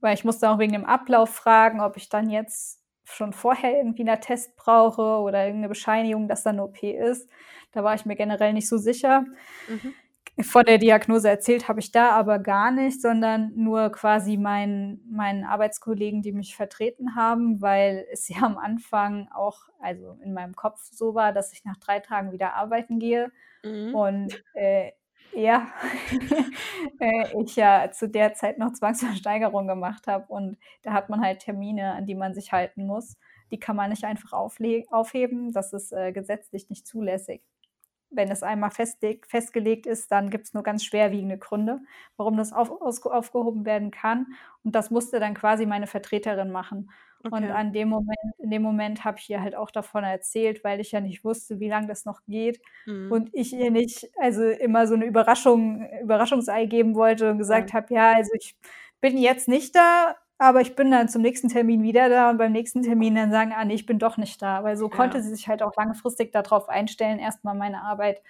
Weil 0.00 0.14
ich 0.14 0.24
musste 0.24 0.50
auch 0.50 0.58
wegen 0.58 0.72
dem 0.74 0.84
Ablauf 0.86 1.30
fragen, 1.30 1.80
ob 1.80 1.96
ich 1.96 2.08
dann 2.10 2.30
jetzt 2.30 2.82
schon 3.04 3.32
vorher 3.32 3.76
irgendwie 3.78 4.02
'n 4.04 4.08
Attest 4.10 4.56
brauche 4.56 5.02
oder 5.20 5.46
irgend 5.46 5.62
'ne 5.62 5.68
Bescheinigung, 5.68 6.28
dass 6.28 6.42
da 6.44 6.52
'ne 6.52 6.62
OP 6.64 6.82
ist. 6.92 7.28
Da 7.72 7.84
war 7.84 7.94
ich 7.94 8.06
mir 8.06 8.16
generell 8.16 8.52
nicht 8.54 8.68
so 8.68 8.78
sicher. 8.78 9.24
Mhm. 9.68 9.96
Von 10.38 10.64
der 10.66 10.76
Diagnose 10.76 11.30
erzählt 11.30 11.66
habe 11.66 11.80
ich 11.80 11.92
da 11.92 12.10
aber 12.10 12.38
gar 12.38 12.70
nicht, 12.70 13.00
sondern 13.00 13.52
nur 13.56 13.90
quasi 13.90 14.36
meinen 14.36 15.00
meinen 15.10 15.44
Arbeitskollegen, 15.44 16.20
die 16.20 16.32
mich 16.32 16.54
vertreten 16.56 17.14
haben, 17.16 17.62
weil 17.62 18.06
es 18.12 18.28
ja 18.28 18.42
am 18.42 18.58
Anfang 18.58 19.28
auch 19.34 19.60
also, 19.80 20.18
in 20.22 20.34
meinem 20.34 20.54
Kopf 20.54 20.80
so 20.92 21.14
war, 21.14 21.32
dass 21.32 21.52
ich 21.54 21.64
nach 21.64 21.78
3 21.78 22.00
Tagen 22.00 22.32
wieder 22.32 22.54
arbeiten 22.54 22.98
gehe 22.98 23.32
Mhm. 23.64 23.94
und, 23.94 24.44
äh, 24.54 24.92
ja, 25.32 25.68
äh, 27.00 27.42
ich 27.42 27.56
ja 27.56 27.90
zu 27.90 28.08
der 28.08 28.34
Zeit 28.34 28.58
noch 28.58 28.72
Zwangsversteigerung 28.74 29.66
gemacht 29.66 30.06
habe 30.06 30.26
und 30.28 30.58
da 30.82 30.92
hat 30.92 31.08
man 31.10 31.20
halt 31.22 31.40
Termine, 31.40 31.92
an 31.94 32.06
die 32.06 32.14
man 32.14 32.34
sich 32.34 32.52
halten 32.52 32.86
muss. 32.86 33.16
Die 33.50 33.58
kann 33.58 33.76
man 33.76 33.90
nicht 33.90 34.04
einfach 34.04 34.32
aufheben. 34.32 35.52
Das 35.52 35.72
ist, 35.72 35.92
äh, 35.92 36.12
gesetzlich 36.12 36.68
nicht 36.70 36.86
zulässig. 36.86 37.42
Wenn 38.16 38.30
es 38.30 38.42
einmal 38.42 38.70
festleg 38.70 39.26
festgelegt 39.28 39.86
ist, 39.86 40.10
dann 40.12 40.30
gibt's 40.30 40.54
nur 40.54 40.62
ganz 40.64 40.84
schwerwiegende 40.84 41.38
Gründe, 41.38 41.80
warum 42.16 42.36
das 42.36 42.52
auf 42.52 42.70
ausge 42.70 43.12
aufgehoben 43.12 43.64
werden 43.66 43.90
kann. 43.92 44.28
Und 44.64 44.74
das 44.74 44.90
musste 44.90 45.20
dann 45.20 45.34
quasi 45.34 45.66
meine 45.66 45.86
Vertreterin 45.86 46.50
machen. 46.50 46.90
Und 47.28 47.50
Okay. 47.50 47.52
an 47.52 47.72
dem 47.72 47.88
Moment 47.88 48.18
in 48.38 48.50
dem 48.50 48.62
Moment 48.62 49.04
habe 49.04 49.18
ich 49.18 49.28
ihr 49.30 49.42
halt 49.42 49.54
auch 49.56 49.70
davon 49.70 50.04
erzählt, 50.04 50.64
weil 50.64 50.80
ich 50.80 50.92
ja 50.92 51.00
nicht 51.00 51.24
wusste, 51.24 51.60
wie 51.60 51.68
lang 51.68 51.88
das 51.88 52.04
noch 52.04 52.22
geht 52.26 52.60
Mhm. 52.86 53.16
und 53.16 53.30
ich 53.34 53.52
ihr 53.52 53.70
nicht 53.70 54.08
also, 54.18 54.44
immer 54.48 54.86
so 54.86 54.96
'ne 54.96 55.06
Überraschung 55.06 55.86
Überraschungsei 56.02 56.66
geben 56.66 56.94
wollte 56.96 57.30
und 57.30 57.38
gesagt 57.38 57.72
habe: 57.72 57.92
„Ja, 57.94 58.12
also, 58.14 58.30
ich 58.34 58.56
bin 59.00 59.18
jetzt 59.18 59.48
nicht 59.48 59.74
da, 59.76 60.16
aber 60.38 60.60
ich 60.60 60.74
bin 60.76 60.90
dann 60.90 61.08
zum 61.08 61.22
nächsten 61.22 61.48
Termin 61.48 61.82
wieder 61.82 62.08
da“ 62.08 62.30
und 62.30 62.38
beim 62.38 62.52
nächsten 62.52 62.82
Termin 62.82 63.14
dann 63.14 63.30
sagen: 63.30 63.52
„Ah, 63.54 63.64
ne, 63.64 63.74
ich 63.74 63.86
bin 63.86 63.98
doch 63.98 64.16
nicht 64.18 64.42
da.“ 64.42 64.64
Weil 64.64 64.76
so 64.76 64.88
Ja. 64.90 64.90
konnte 64.90 65.22
sie 65.22 65.30
sich 65.30 65.48
halt 65.48 65.62
auch 65.62 65.74
langfristig 65.76 66.32
da 66.32 66.42
drauf 66.42 66.68
einstellen, 66.68 67.18
erst 67.18 67.44
mal 67.44 67.54
meine 67.54 67.82
Arbeit 67.82 68.22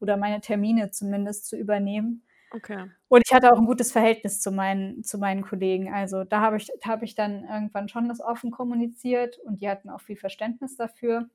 oder 0.00 0.16
meine 0.16 0.40
Termine 0.40 0.90
zumindest 0.90 1.46
zu 1.48 1.56
übernehmen. 1.56 2.24
Okay. 2.54 2.90
Und 3.08 3.22
ich 3.26 3.34
hatte 3.34 3.52
auch 3.52 3.58
'n 3.58 3.66
gutes 3.66 3.92
Verhältnis 3.92 4.40
zu 4.40 4.52
meinen 4.52 5.04
zu 5.04 5.18
meinen 5.18 5.42
Kollegen. 5.42 5.92
Also, 5.94 6.24
da 6.24 6.40
habe 6.42 6.56
ich 6.58 6.70
da 6.82 6.90
habe 6.90 7.04
ich 7.06 7.14
dann 7.16 7.44
irgendwann 7.44 7.88
schon 7.88 8.08
das 8.08 8.20
offen 8.22 8.50
kommuniziert 8.52 9.38
und 9.40 9.60
die 9.62 9.68
hatten 9.70 9.90
auch 9.90 10.00
viel 10.02 10.16
Verständnis 10.16 10.76
dafür. 10.76 11.30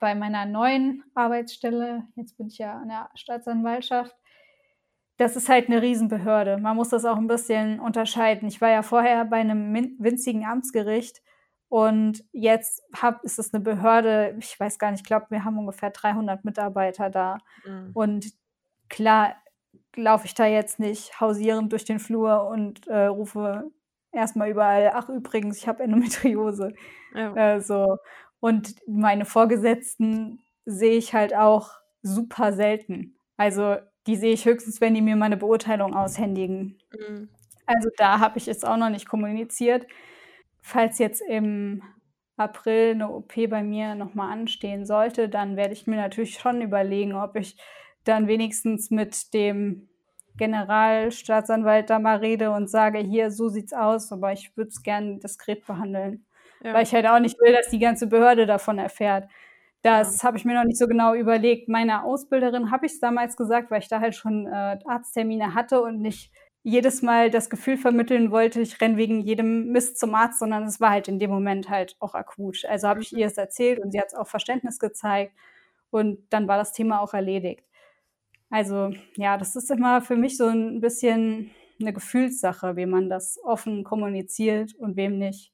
Bei 0.00 0.14
meiner 0.16 0.46
neuen 0.46 1.04
Arbeitsstelle 1.14 2.04
jetzt 2.16 2.38
bin 2.38 2.48
ich 2.48 2.58
ja 2.58 2.74
an 2.78 2.88
der 2.88 3.10
Staatsanwaltschaft 3.16 4.16
das 5.18 5.36
ist 5.36 5.48
halt 5.50 5.68
'ne 5.68 5.82
Riesenbehörde. 5.82 6.58
Man 6.58 6.76
muss 6.76 6.90
das 6.90 7.04
auch 7.06 7.18
'n 7.18 7.28
bisschen 7.28 7.80
unterscheiden. 7.80 8.48
Ich 8.48 8.60
war 8.62 8.70
ja 8.70 8.82
vorher 8.82 9.24
bei 9.26 9.42
'nem 9.44 9.72
min 9.72 9.96
winzigen 10.00 10.44
Amtsgericht 10.46 11.22
und 11.68 12.24
jetzt 12.32 12.82
habe 12.96 13.20
ist 13.24 13.38
es 13.38 13.52
'ne 13.52 13.60
Behörde 13.60 14.36
ich 14.38 14.58
weiß 14.60 14.78
gar 14.78 14.90
nicht, 14.92 15.00
ich 15.02 15.06
glaube, 15.06 15.26
wir 15.30 15.44
haben 15.44 15.58
ungefähr 15.58 15.90
300 15.90 16.44
Mitarbeiter 16.44 17.10
da. 17.10 17.38
Mhm. 17.64 17.90
Und 17.94 18.32
klar 18.90 19.36
laufe 19.96 20.26
ich 20.26 20.34
da 20.34 20.46
jetzt 20.46 20.80
nicht 20.80 21.20
hausierend 21.20 21.72
durch 21.72 21.84
den 21.86 21.98
Flur 22.00 22.48
und, 22.48 22.86
äh, 22.88 23.06
rufe 23.06 23.70
erst 24.12 24.36
mal 24.36 24.50
überall: 24.50 24.92
„Ach 24.94 25.08
übrigens, 25.10 25.58
ich 25.58 25.68
habe 25.68 25.82
Endometriose.“ 25.84 26.72
Ja. 27.14 27.34
Äh, 27.36 27.60
so. 27.60 27.98
Und 28.40 28.76
meine 28.88 29.24
Vorgesetzten 29.26 30.40
sehe 30.66 30.98
ich 30.98 31.14
halt 31.14 31.34
auch 31.36 31.70
super 32.02 32.52
selten. 32.54 33.16
Also, 33.38 33.76
die 34.08 34.16
sehe 34.16 34.34
ich 34.34 34.46
höchstens, 34.46 34.80
wenn 34.82 34.94
die 34.94 35.02
mir 35.02 35.16
mal 35.16 35.30
'ne 35.30 35.38
Beurteilung 35.38 35.94
aushändigen. 35.96 36.78
Mhm. 36.92 37.28
Also, 37.66 37.90
da 37.98 38.20
habe 38.20 38.38
ich 38.38 38.48
es 38.48 38.64
auch 38.64 38.76
noch 38.78 38.90
nicht 38.90 39.08
kommuniziert. 39.08 39.86
Falls 40.62 40.98
jetzt 40.98 41.22
im 41.22 41.82
April 42.36 42.96
'ne 42.96 43.10
OP 43.12 43.34
bei 43.48 43.62
mir 43.64 43.94
noch 43.96 44.14
mal 44.14 44.30
anstehen 44.32 44.86
sollte, 44.86 45.28
dann 45.28 45.56
werde 45.56 45.74
ich 45.74 45.86
mir 45.86 45.96
natürlich 45.96 46.38
schon 46.38 46.62
überlegen, 46.62 47.14
ob 47.14 47.36
ich 47.36 47.56
dann 48.04 48.28
wenigstens 48.28 48.90
mit 48.90 49.34
dem 49.34 49.88
Generalstaatsanwalt 50.38 51.90
da 51.90 51.98
mal 52.00 52.18
rede 52.18 52.50
und 52.52 52.70
sage: 52.70 52.98
„Hier, 53.00 53.30
so 53.32 53.48
sieht's 53.50 53.72
aus, 53.74 54.12
aber 54.12 54.32
ich 54.32 54.56
würde 54.56 54.70
es 54.70 54.82
gern 54.82 55.20
diskret 55.20 55.66
behandeln.“ 55.66 56.26
Weil 56.72 56.82
Ja. 56.82 56.84
ich 56.84 56.94
halt 56.94 57.06
auch 57.08 57.20
nicht 57.20 57.38
will, 57.40 57.52
dass 57.54 57.70
die 57.70 57.78
ganze 57.80 58.06
Behörde 58.08 58.46
davon 58.46 58.78
erfährt. 58.78 59.28
Ja. 59.84 60.10
Das 60.10 60.24
habe 60.24 60.36
ich 60.36 60.44
mir 60.44 60.54
noch 60.54 60.64
nicht 60.64 60.78
so 60.78 60.86
genau 60.88 61.14
überlegt. 61.14 61.68
Meiner 61.68 62.04
Ausbilderin 62.04 62.70
habe 62.70 62.86
ich's 62.86 62.98
damals 63.00 63.36
gesagt, 63.36 63.70
weil 63.70 63.80
ich 63.80 63.88
da 63.88 64.00
halt 64.00 64.14
schon, 64.16 64.46
äh, 64.46 64.78
Arzttermine 64.84 65.54
hatte 65.54 65.80
und 65.82 66.00
nicht 66.00 66.32
jedes 66.64 67.00
Mal 67.02 67.30
das 67.30 67.48
Gefühl 67.48 67.76
vermitteln 67.78 68.30
wollte, 68.32 68.60
ich 68.60 68.80
renne 68.80 68.96
wegen 68.96 69.20
jedem 69.20 69.68
Mist 69.68 69.98
zum 69.98 70.14
Arzt, 70.14 70.40
sondern 70.40 70.64
es 70.64 70.80
war 70.80 70.90
halt 70.90 71.06
in 71.08 71.18
dem 71.20 71.30
Moment 71.30 71.70
halt 71.70 71.96
auch 72.00 72.14
akut. 72.14 72.64
Also, 72.66 72.88
habe 72.88 73.00
ich 73.00 73.12
Mhm. 73.12 73.18
ihr 73.18 73.26
es 73.26 73.38
erzählt 73.38 73.78
und 73.78 73.92
sie 73.92 74.00
hat's 74.00 74.14
auch 74.14 74.26
Verständnis 74.26 74.78
gezeigt 74.80 75.32
und 75.90 76.18
dann 76.30 76.48
war 76.48 76.58
das 76.58 76.72
Thema 76.72 77.00
auch 77.00 77.14
erledigt. 77.14 77.64
Also, 78.50 78.92
ja, 79.16 79.38
das 79.38 79.56
ist 79.56 79.70
immer 79.70 80.02
für 80.02 80.16
mich 80.16 80.36
so 80.38 80.46
'n 80.48 80.80
bisschen 80.80 81.50
'ne 81.78 81.92
Gefühlssache, 81.94 82.76
wem 82.76 82.90
man 82.90 83.10
das 83.10 83.40
offen 83.44 83.84
kommuniziert 83.84 84.74
und 84.76 84.96
wem 84.96 85.18
nicht. 85.18 85.52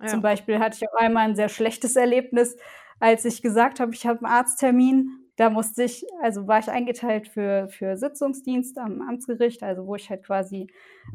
Ja. 0.00 0.18
Zum 0.18 0.22
Beispiel 0.22 0.58
hatte 0.60 0.78
ich 0.82 0.88
auch 0.90 0.96
einmal 1.00 1.28
ein 1.28 1.36
sehr 1.36 1.48
schlechtes 1.50 1.96
Erlebnis, 1.96 2.56
als 3.00 3.24
ich 3.24 3.42
gesagt 3.42 3.80
habe, 3.80 3.92
ich 3.94 4.06
habe 4.06 4.24
einen 4.24 4.34
Arzttermin. 4.34 5.10
Da 5.36 5.50
musste 5.50 5.84
ich, 5.84 6.04
also 6.20 6.48
war 6.48 6.58
ich 6.58 6.68
eingeteilt 6.68 7.28
für, 7.28 7.68
für 7.68 7.96
Sitzungsdienst 7.96 8.76
am 8.78 9.02
Amtsgericht, 9.02 9.62
also 9.62 9.86
wo 9.86 9.94
ich 9.94 10.10
halt 10.10 10.24
quasi 10.24 10.66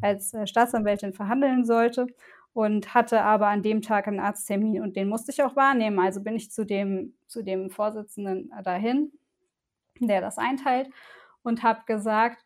als 0.01 0.33
äh, 0.33 0.47
Staatsanwältin 0.47 1.13
verhandeln 1.13 1.65
sollte 1.65 2.07
und 2.53 2.93
hatte 2.93 3.21
aber 3.21 3.47
an 3.47 3.63
dem 3.63 3.81
Tag 3.81 4.07
einen 4.07 4.21
Arzttermin 4.21 4.81
und 4.81 4.95
den 4.95 5.09
musste 5.09 5.31
ich 5.31 5.43
auch 5.43 5.55
wahrnehmen. 5.57 5.99
Also 5.99 6.21
bin 6.21 6.35
ich 6.35 6.51
zu 6.51 6.65
dem, 6.65 7.15
zu 7.27 7.43
dem 7.43 7.69
Vorsitzenden 7.69 8.51
dahin, 8.63 9.11
der 9.99 10.21
das 10.21 10.37
einteilt 10.37 10.89
und 11.41 11.63
habe 11.63 11.81
gesagt, 11.85 12.43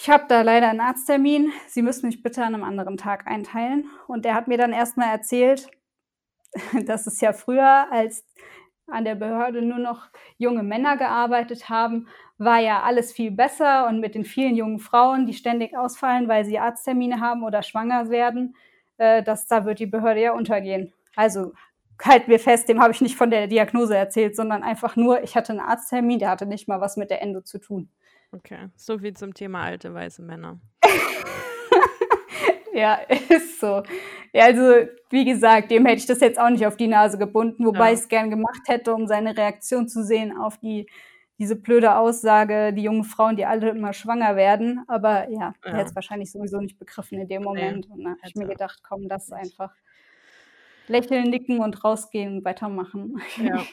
ich 0.00 0.08
habe 0.08 0.26
da 0.28 0.42
leider 0.42 0.68
einen 0.68 0.80
Arzttermin, 0.80 1.52
Sie 1.66 1.82
müssen 1.82 2.06
mich 2.06 2.22
bitte 2.22 2.44
an 2.44 2.54
einem 2.54 2.62
anderen 2.62 2.96
Tag 2.96 3.26
einteilen. 3.26 3.90
Und 4.06 4.24
der 4.24 4.34
hat 4.34 4.46
mir 4.46 4.56
dann 4.56 4.72
erstmal 4.72 5.08
erzählt, 5.08 5.68
dass 6.86 7.08
es 7.08 7.20
ja 7.20 7.32
früher, 7.32 7.90
als 7.90 8.24
an 8.90 9.04
der 9.04 9.14
Behörde 9.14 9.62
nur 9.62 9.78
noch 9.78 10.08
junge 10.38 10.62
Männer 10.62 10.96
gearbeitet 10.96 11.68
haben, 11.68 12.08
war 12.38 12.58
ja 12.58 12.82
alles 12.82 13.12
viel 13.12 13.30
besser 13.30 13.86
und 13.88 14.00
mit 14.00 14.14
den 14.14 14.24
vielen 14.24 14.54
jungen 14.54 14.78
Frauen, 14.78 15.26
die 15.26 15.34
ständig 15.34 15.76
ausfallen, 15.76 16.28
weil 16.28 16.44
sie 16.44 16.58
Arzttermine 16.58 17.20
haben 17.20 17.42
oder 17.42 17.62
schwanger 17.62 18.10
werden, 18.10 18.54
äh, 18.96 19.22
dass 19.22 19.46
da 19.46 19.64
wird 19.64 19.80
die 19.80 19.86
Behörde 19.86 20.22
ja 20.22 20.32
untergehen. 20.32 20.92
Also 21.16 21.52
halten 22.02 22.30
wir 22.30 22.38
fest, 22.38 22.68
dem 22.68 22.80
habe 22.80 22.92
ich 22.92 23.00
nicht 23.00 23.16
von 23.16 23.30
der 23.30 23.48
Diagnose 23.48 23.96
erzählt, 23.96 24.36
sondern 24.36 24.62
einfach 24.62 24.94
nur, 24.96 25.22
ich 25.22 25.36
hatte 25.36 25.52
einen 25.52 25.60
Arzttermin, 25.60 26.20
der 26.20 26.30
hatte 26.30 26.46
nicht 26.46 26.68
mal 26.68 26.80
was 26.80 26.96
mit 26.96 27.10
der 27.10 27.22
Endo 27.22 27.40
zu 27.40 27.58
tun. 27.58 27.88
Okay, 28.30 28.68
so 28.76 28.98
viel 28.98 29.14
zum 29.14 29.34
Thema 29.34 29.62
alte 29.62 29.92
weiße 29.92 30.22
Männer. 30.22 30.60
ja, 32.74 32.94
ist 33.28 33.60
so. 33.60 33.82
Ja, 34.32 34.44
also 34.44 34.88
wie 35.10 35.24
gesagt, 35.24 35.70
dem 35.70 35.86
hätte 35.86 35.98
ich 35.98 36.06
das 36.06 36.20
jetzt 36.20 36.38
auch 36.38 36.50
nicht 36.50 36.66
auf 36.66 36.76
die 36.76 36.88
Nase 36.88 37.18
gebunden, 37.18 37.64
wobei 37.64 37.88
ja. 37.88 37.92
ich 37.94 38.00
es 38.00 38.08
gern 38.08 38.30
gemacht 38.30 38.62
hätte, 38.66 38.94
um 38.94 39.06
seine 39.06 39.36
Reaktion 39.36 39.88
zu 39.88 40.04
sehen 40.04 40.36
auf 40.36 40.58
die 40.58 40.86
diese 41.38 41.54
blöde 41.54 41.96
Aussage, 41.96 42.72
die 42.72 42.82
jungen 42.82 43.04
Frauen, 43.04 43.36
die 43.36 43.46
alle 43.46 43.70
immer 43.70 43.92
schwanger 43.92 44.34
werden. 44.34 44.82
Aber 44.88 45.30
ja, 45.30 45.38
ja. 45.38 45.54
er 45.62 45.76
hätte 45.76 45.90
es 45.90 45.94
wahrscheinlich 45.94 46.32
sowieso 46.32 46.60
nicht 46.60 46.78
begriffen 46.78 47.20
in 47.20 47.28
dem 47.28 47.44
Moment. 47.44 47.88
Nee, 47.88 47.94
und 47.94 48.04
dann 48.04 48.16
habe 48.16 48.26
ich 48.26 48.34
mir 48.34 48.48
gedacht, 48.48 48.80
komm, 48.82 49.08
das 49.08 49.30
einfach 49.30 49.72
lächeln, 50.88 51.30
nicken 51.30 51.60
und 51.60 51.84
rausgehen 51.84 52.44
weitermachen. 52.44 53.20
Ja. 53.42 53.62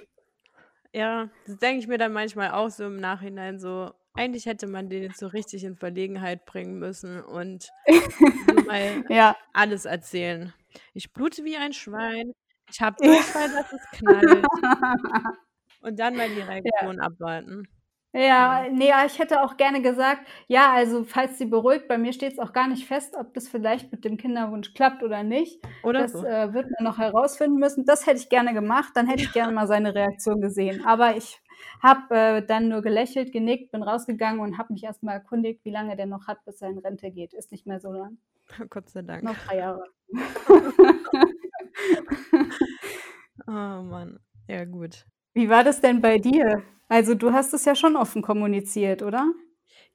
Ja, 0.98 1.28
das 1.46 1.58
denke 1.58 1.80
ich 1.80 1.88
mir 1.90 1.98
dann 1.98 2.14
manchmal 2.14 2.52
auch 2.52 2.70
so 2.70 2.86
im 2.86 2.96
Nachhinein 2.96 3.60
so, 3.60 3.92
eigentlich 4.16 4.46
hätte 4.46 4.68
man 4.68 4.90
den 4.90 5.04
jetzt 5.04 5.20
so 5.20 5.28
richtig 5.28 5.64
in 5.64 5.76
Verlegenheit 5.76 6.46
bringen 6.46 6.80
müssen 6.80 7.22
und 7.22 7.70
mal 8.68 9.04
ja. 9.10 9.36
alles 9.54 9.86
erzählen. 9.86 10.54
Ich 10.94 11.14
blute 11.14 11.44
wie 11.44 11.58
ein 11.58 11.74
Schwein. 11.74 12.34
Ich 12.72 12.82
habe 12.82 12.96
Durchfall, 13.02 13.50
dass 13.52 13.72
es 13.72 13.82
knallt. 13.92 14.46
Und 15.82 16.00
dann 16.00 16.16
mal 16.16 16.28
die 16.28 16.42
Reaktion 16.42 16.98
ja. 16.98 17.04
abwarten. 17.04 17.68
Ja, 18.12 18.66
nee, 18.72 18.92
ich 19.06 19.20
hätte 19.20 19.44
auch 19.44 19.58
gerne 19.58 19.82
gesagt, 19.82 20.26
ja, 20.48 20.72
also 20.72 21.04
falls 21.04 21.38
sie 21.38 21.46
beruhigt, 21.46 21.90
bei 21.90 21.98
mir 21.98 22.14
steht 22.14 22.32
es 22.34 22.40
auch 22.40 22.54
gar 22.54 22.70
nicht 22.70 22.88
fest, 22.88 23.14
ob 23.20 23.34
das 23.34 23.50
vielleicht 23.50 23.92
mit 23.92 24.06
dem 24.06 24.16
Kinderwunsch 24.16 24.74
klappt 24.74 25.04
oder 25.04 25.22
nicht. 25.22 25.62
Oder 25.84 26.04
das 26.04 26.14
so. 26.14 26.26
äh, 26.26 26.54
wird 26.54 26.68
man 26.72 26.86
noch 26.86 26.98
herausfinden 26.98 27.60
müssen. 27.60 27.86
Das 27.86 28.08
hätte 28.08 28.20
ich 28.20 28.30
gerne 28.30 28.54
gemacht, 28.54 28.94
dann 28.96 29.08
hätte 29.08 29.24
ich 29.24 29.34
gerne 29.34 29.52
mal 29.52 29.68
seine 29.68 29.94
Reaktion 29.94 30.40
gesehen. 30.40 30.86
Aber 30.86 31.18
ich 31.18 31.42
habe 31.82 32.16
äh, 32.16 32.46
dann 32.46 32.70
nur 32.70 32.82
gelächelt, 32.82 33.32
genickt, 33.32 33.72
bin 33.72 33.84
rausgegangen 33.84 34.40
und 34.40 34.58
habe 34.58 34.74
mich 34.74 34.84
erstmal 34.84 35.16
erkundigt, 35.16 35.64
wie 35.64 35.72
lange 35.72 35.96
der 35.96 36.06
noch 36.06 36.28
hat, 36.28 36.44
bis 36.46 36.62
er 36.62 36.70
in 36.70 36.80
Rente 36.80 37.12
geht. 37.12 37.34
Ist 37.34 37.52
nicht 37.52 37.66
mehr 37.66 37.80
so 37.80 37.92
lang. 37.92 38.18
Gott 38.70 38.90
sei 38.90 39.02
Dank. 39.02 39.24
Noch 39.24 39.38
drei 39.38 39.58
Jahre. 39.58 39.84
oh 43.48 43.84
Mann. 43.84 44.20
Ja, 44.48 44.66
gut. 44.66 45.06
Wie 45.34 45.50
war 45.50 45.64
das 45.64 45.82
denn 45.82 46.02
bei 46.02 46.18
dir? 46.18 46.64
Also, 46.88 47.16
du 47.16 47.34
hast 47.34 47.54
es 47.54 47.66
ja 47.66 47.76
schon 47.76 47.96
offen 47.96 48.22
kommuniziert, 48.22 49.02
oder? 49.02 49.32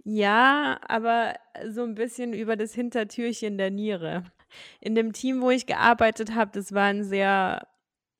Ja, 0.03 0.81
aber 0.89 1.35
so 1.69 1.85
ein 1.85 1.95
bisschen 1.95 2.33
über 2.33 2.57
das 2.57 2.75
Hintertürchen 2.75 3.59
der 3.59 3.71
Niere. 3.71 4.25
In 4.81 4.97
dem 4.97 5.13
Team, 5.13 5.41
wo 5.41 5.51
ich 5.51 5.67
gearbeitet 5.67 6.35
habe, 6.35 6.51
das 6.53 6.75
war 6.75 6.87
ein 6.87 7.05
sehr 7.05 7.63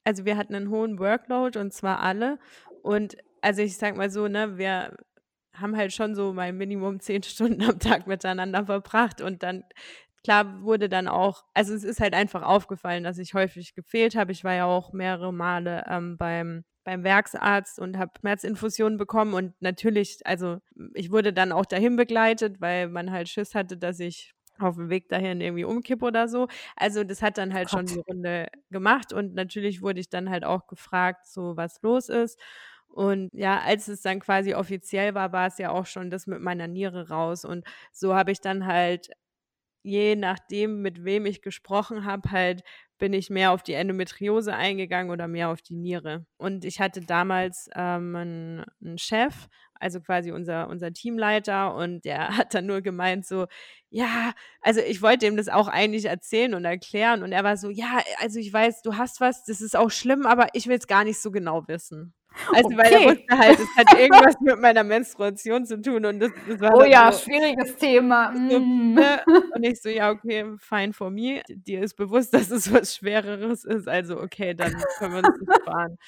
also, 0.05 0.25
wir 0.25 0.37
hatten 0.37 0.55
einen 0.55 0.71
hohen 0.71 0.99
Workload 0.99 1.59
und 1.59 1.73
zwar 1.73 2.01
alle. 2.01 2.39
Und 2.83 3.17
also, 3.43 3.63
ich 3.63 3.77
sage 3.77 3.97
mal 3.97 4.11
so, 4.11 4.29
ne, 4.29 4.59
wir 4.59 4.97
haben 5.55 5.77
halt 5.77 5.93
schon 5.93 6.15
so 6.15 6.33
mal 6.33 6.53
Minimum 6.53 7.01
zehn 7.01 7.23
Stunden 7.25 7.63
am 7.63 7.79
Tag 7.79 8.07
miteinander 8.07 8.67
verbracht 8.67 9.21
und 9.21 9.43
dann 9.43 9.65
klar 10.25 10.63
wurde 10.63 10.89
dann 10.89 11.09
auch 11.09 11.45
also, 11.55 11.75
es 11.75 11.85
ist 11.85 12.01
halt 12.01 12.15
einfach 12.15 12.43
aufgefallen, 12.43 13.05
dass 13.05 13.19
ich 13.19 13.35
häufig 13.35 13.75
gefehlt 13.75 14.17
habe. 14.17 14.33
Ich 14.33 14.45
war 14.45 14.55
ja 14.55 14.67
auch 14.67 14.93
mehrere 14.93 15.33
Male, 15.33 15.85
ähm, 15.89 16.17
beim 16.19 16.65
beim 16.85 17.05
Werksarzt 17.05 17.79
und 17.79 17.99
habe 17.99 18.13
Schmerzinfusionen 18.21 18.97
bekommen 18.99 19.35
und 19.35 19.55
natürlich, 19.61 20.19
also 20.25 20.59
ich 20.95 21.11
wurde 21.13 21.33
dann 21.33 21.53
auch 21.53 21.67
dahin 21.67 21.97
begleitet, 21.97 22.61
weil 22.61 22.89
man 22.89 23.11
halt 23.13 23.29
Schiss 23.29 23.55
hatte, 23.55 23.77
dass 23.77 24.01
ich 24.01 24.35
auf 24.59 24.77
dem 24.77 24.91
Weg 24.91 25.09
dahin 25.09 25.41
irgendwie 25.41 25.65
umkippe 25.65 26.05
oder 26.07 26.29
so. 26.29 26.49
Also 26.77 27.05
das 27.05 27.23
hat 27.23 27.39
dann 27.39 27.53
halt 27.55 27.71
Gott. 27.71 27.71
schon 27.71 27.87
die 27.87 28.01
Runde 28.01 28.49
gemacht 28.71 29.13
und 29.13 29.35
natürlich 29.35 29.83
wurde 29.83 30.01
ich 30.01 30.09
dann 30.11 30.31
halt 30.31 30.45
auch 30.45 30.67
gefragt, 30.67 31.27
so 31.27 31.57
was 31.57 31.81
los 31.83 32.09
ist. 32.09 32.39
Und 32.93 33.31
ja, 33.33 33.61
als 33.61 33.89
es 33.89 34.03
dann 34.03 34.21
quasi 34.21 34.55
offiziell 34.55 35.15
war, 35.15 35.33
war 35.33 35.47
es 35.47 35.59
ja 35.59 35.71
auch 35.71 35.87
schon 35.87 36.11
das 36.11 36.27
mit 36.27 36.41
meiner 36.41 36.67
Niere 36.69 37.09
raus. 37.09 37.45
Und 37.45 37.65
so 37.93 38.15
habe 38.15 38.33
ich 38.33 38.41
dann 38.41 38.67
halt, 38.67 39.11
je 39.83 40.17
nachdem, 40.17 40.83
mit 40.83 41.05
wem 41.05 41.27
ich 41.27 41.43
gesprochen 41.43 42.05
habe, 42.05 42.31
halt 42.31 42.63
bin 42.99 43.13
ich 43.15 43.31
mehr 43.31 43.53
auf 43.53 43.63
die 43.63 43.73
Endometriose 43.73 44.55
eingegangen 44.55 45.11
oder 45.11 45.27
mehr 45.27 45.49
auf 45.51 45.63
die 45.63 45.75
Niere. 45.75 46.27
Und 46.37 46.65
ich 46.65 46.81
hatte 46.81 47.01
damals 47.01 47.69
ähm, 47.75 48.15
einen, 48.15 48.99
Chef, 48.99 49.49
also 49.75 50.01
quasi 50.01 50.33
unser, 50.33 50.69
unser 50.69 50.93
Teamleiter, 50.93 51.75
und 51.75 52.05
der 52.05 52.29
hat 52.37 52.55
dann 52.55 52.67
nur 52.67 52.83
gemeint, 52.83 53.27
so, 53.27 53.47
ja, 53.89 54.33
also 54.61 54.81
ich 54.81 55.03
wollte 55.03 55.27
ihm 55.27 55.37
das 55.37 55.49
auch 55.49 55.69
eigentlich 55.69 56.05
erzählen 56.05 56.55
und 56.55 56.65
erklären. 56.65 57.23
Und 57.23 57.33
er 57.33 57.45
war 57.45 57.57
so, 57.57 57.71
ja, 57.71 58.01
also 58.19 58.39
ich 58.39 58.53
weiß, 58.53 58.83
du 58.83 58.97
hast 58.97 59.21
was, 59.21 59.45
das 59.45 59.61
ist 59.61 59.77
auch 59.77 59.91
schlimm, 59.91 60.27
aber 60.27 60.49
ich 60.53 60.67
will 60.69 60.77
es 60.79 60.87
gar 60.87 61.05
nicht 61.05 61.21
so 61.21 61.31
genau 61.31 61.67
wissen. 61.69 62.15
Also, 62.55 62.69
okay. 62.69 62.77
weil 62.79 62.93
er 62.93 63.11
wusste 63.11 63.39
halt, 63.39 63.59
es 63.59 63.77
hat 63.77 63.99
irgendwas 63.99 64.41
mit 64.41 64.61
meiner 64.61 64.85
Menstruation 64.85 65.67
zu 65.67 65.81
tun 65.81 66.05
und 66.05 66.21
das, 66.21 66.31
das 66.49 66.61
war 66.61 66.75
Oh 66.75 66.85
ja, 66.85 67.13
so, 67.13 67.25
schwieriges 67.25 67.77
Thema. 67.77 68.33
So, 68.51 68.59
mm. 68.59 68.95
ne? 68.95 69.21
Und 69.55 69.63
ich 69.63 69.81
so, 69.83 69.89
ja, 69.89 70.11
okay, 70.11 70.45
fine 70.59 70.93
for 70.93 71.11
me. 71.11 71.43
Dir 71.49 71.83
ist 71.83 71.95
bewusst, 71.95 72.33
dass 72.33 72.51
es 72.51 72.73
was 72.73 72.97
Schwereres 72.97 73.65
ist, 73.65 73.89
also 73.89 74.21
okay, 74.21 74.55
dann 74.55 74.73
können 74.99 75.15
wir 75.15 75.19
uns 75.19 75.41
nicht 75.41 75.63
fahren. 75.65 75.99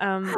Ähm, 0.00 0.34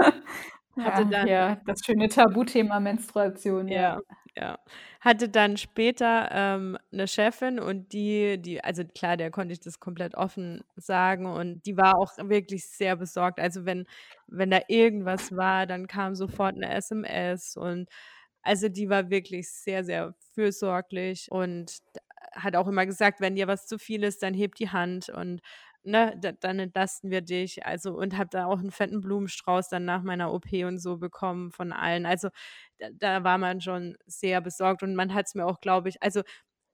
hatte 0.79 1.07
dann, 1.07 1.27
ja, 1.27 1.57
das 1.67 1.81
schöne 1.85 2.09
Tabuthema 2.09 2.81
Menstruation. 2.81 3.69
Ja, 3.69 3.81
ja. 3.81 4.01
Ja. 4.41 4.59
Hatte 5.01 5.29
dann 5.29 5.57
später 5.57 6.29
ähm, 6.33 6.79
eine 6.93 7.07
Chefin 7.09 7.59
und 7.61 7.93
die, 7.93 8.39
die, 8.41 8.63
also 8.65 8.85
klar, 8.85 9.17
der 9.17 9.31
konnte 9.31 9.53
ich 9.53 9.61
das 9.61 9.81
komplett 9.81 10.15
offen 10.15 10.63
sagen 10.77 11.27
und 11.27 11.65
die 11.67 11.77
war 11.77 11.97
auch 11.99 12.13
wirklich 12.19 12.67
sehr 12.69 12.97
besorgt. 12.97 13.39
Also 13.41 13.65
wenn, 13.67 13.87
wenn 14.27 14.51
da 14.51 14.61
irgendwas 14.69 15.37
war, 15.37 15.67
dann 15.67 15.87
kam 15.87 16.15
sofort 16.15 16.57
eine 16.57 16.71
SMS 16.75 17.57
und 17.57 17.89
also 18.43 18.69
die 18.69 18.89
war 18.89 19.11
wirklich 19.11 19.51
sehr, 19.53 19.85
sehr 19.85 20.15
fürsorglich 20.35 21.29
und 21.31 21.79
hat 22.33 22.57
auch 22.57 22.69
immer 22.69 22.87
gesagt, 22.87 23.21
wenn 23.21 23.35
dir 23.37 23.47
was 23.49 23.67
zu 23.67 23.79
viel 23.79 24.05
ist, 24.05 24.23
dann 24.23 24.35
heb 24.35 24.55
die 24.55 24.71
Hand 24.71 25.09
und 25.11 25.41
ne, 25.83 26.17
da, 26.21 26.33
dann 26.33 26.59
entlasten 26.59 27.11
wir 27.11 27.21
dich. 27.23 27.67
Also 27.67 27.93
und 27.95 28.17
habe 28.17 28.31
da 28.31 28.47
auch 28.47 28.59
einen 28.59 28.71
fetten 28.71 29.01
Blumenstrauß 29.01 29.69
dann 29.69 29.85
nach 29.85 30.03
meiner 30.03 30.33
OP 30.33 30.53
und 30.65 30.79
so 30.79 30.99
bekommen 30.99 31.53
von 31.53 31.73
allen. 31.73 32.07
Also 32.07 32.29
da, 32.79 32.89
da 32.93 33.25
war 33.25 33.39
man 33.39 33.61
schon 33.61 33.97
sehr 34.07 34.41
besorgt 34.41 34.83
und 34.83 34.95
man 34.95 35.15
hat 35.15 35.27
es 35.27 35.35
mir 35.35 35.47
auch, 35.47 35.61
glaube 35.61 35.89
ich, 35.89 36.03
also 36.03 36.23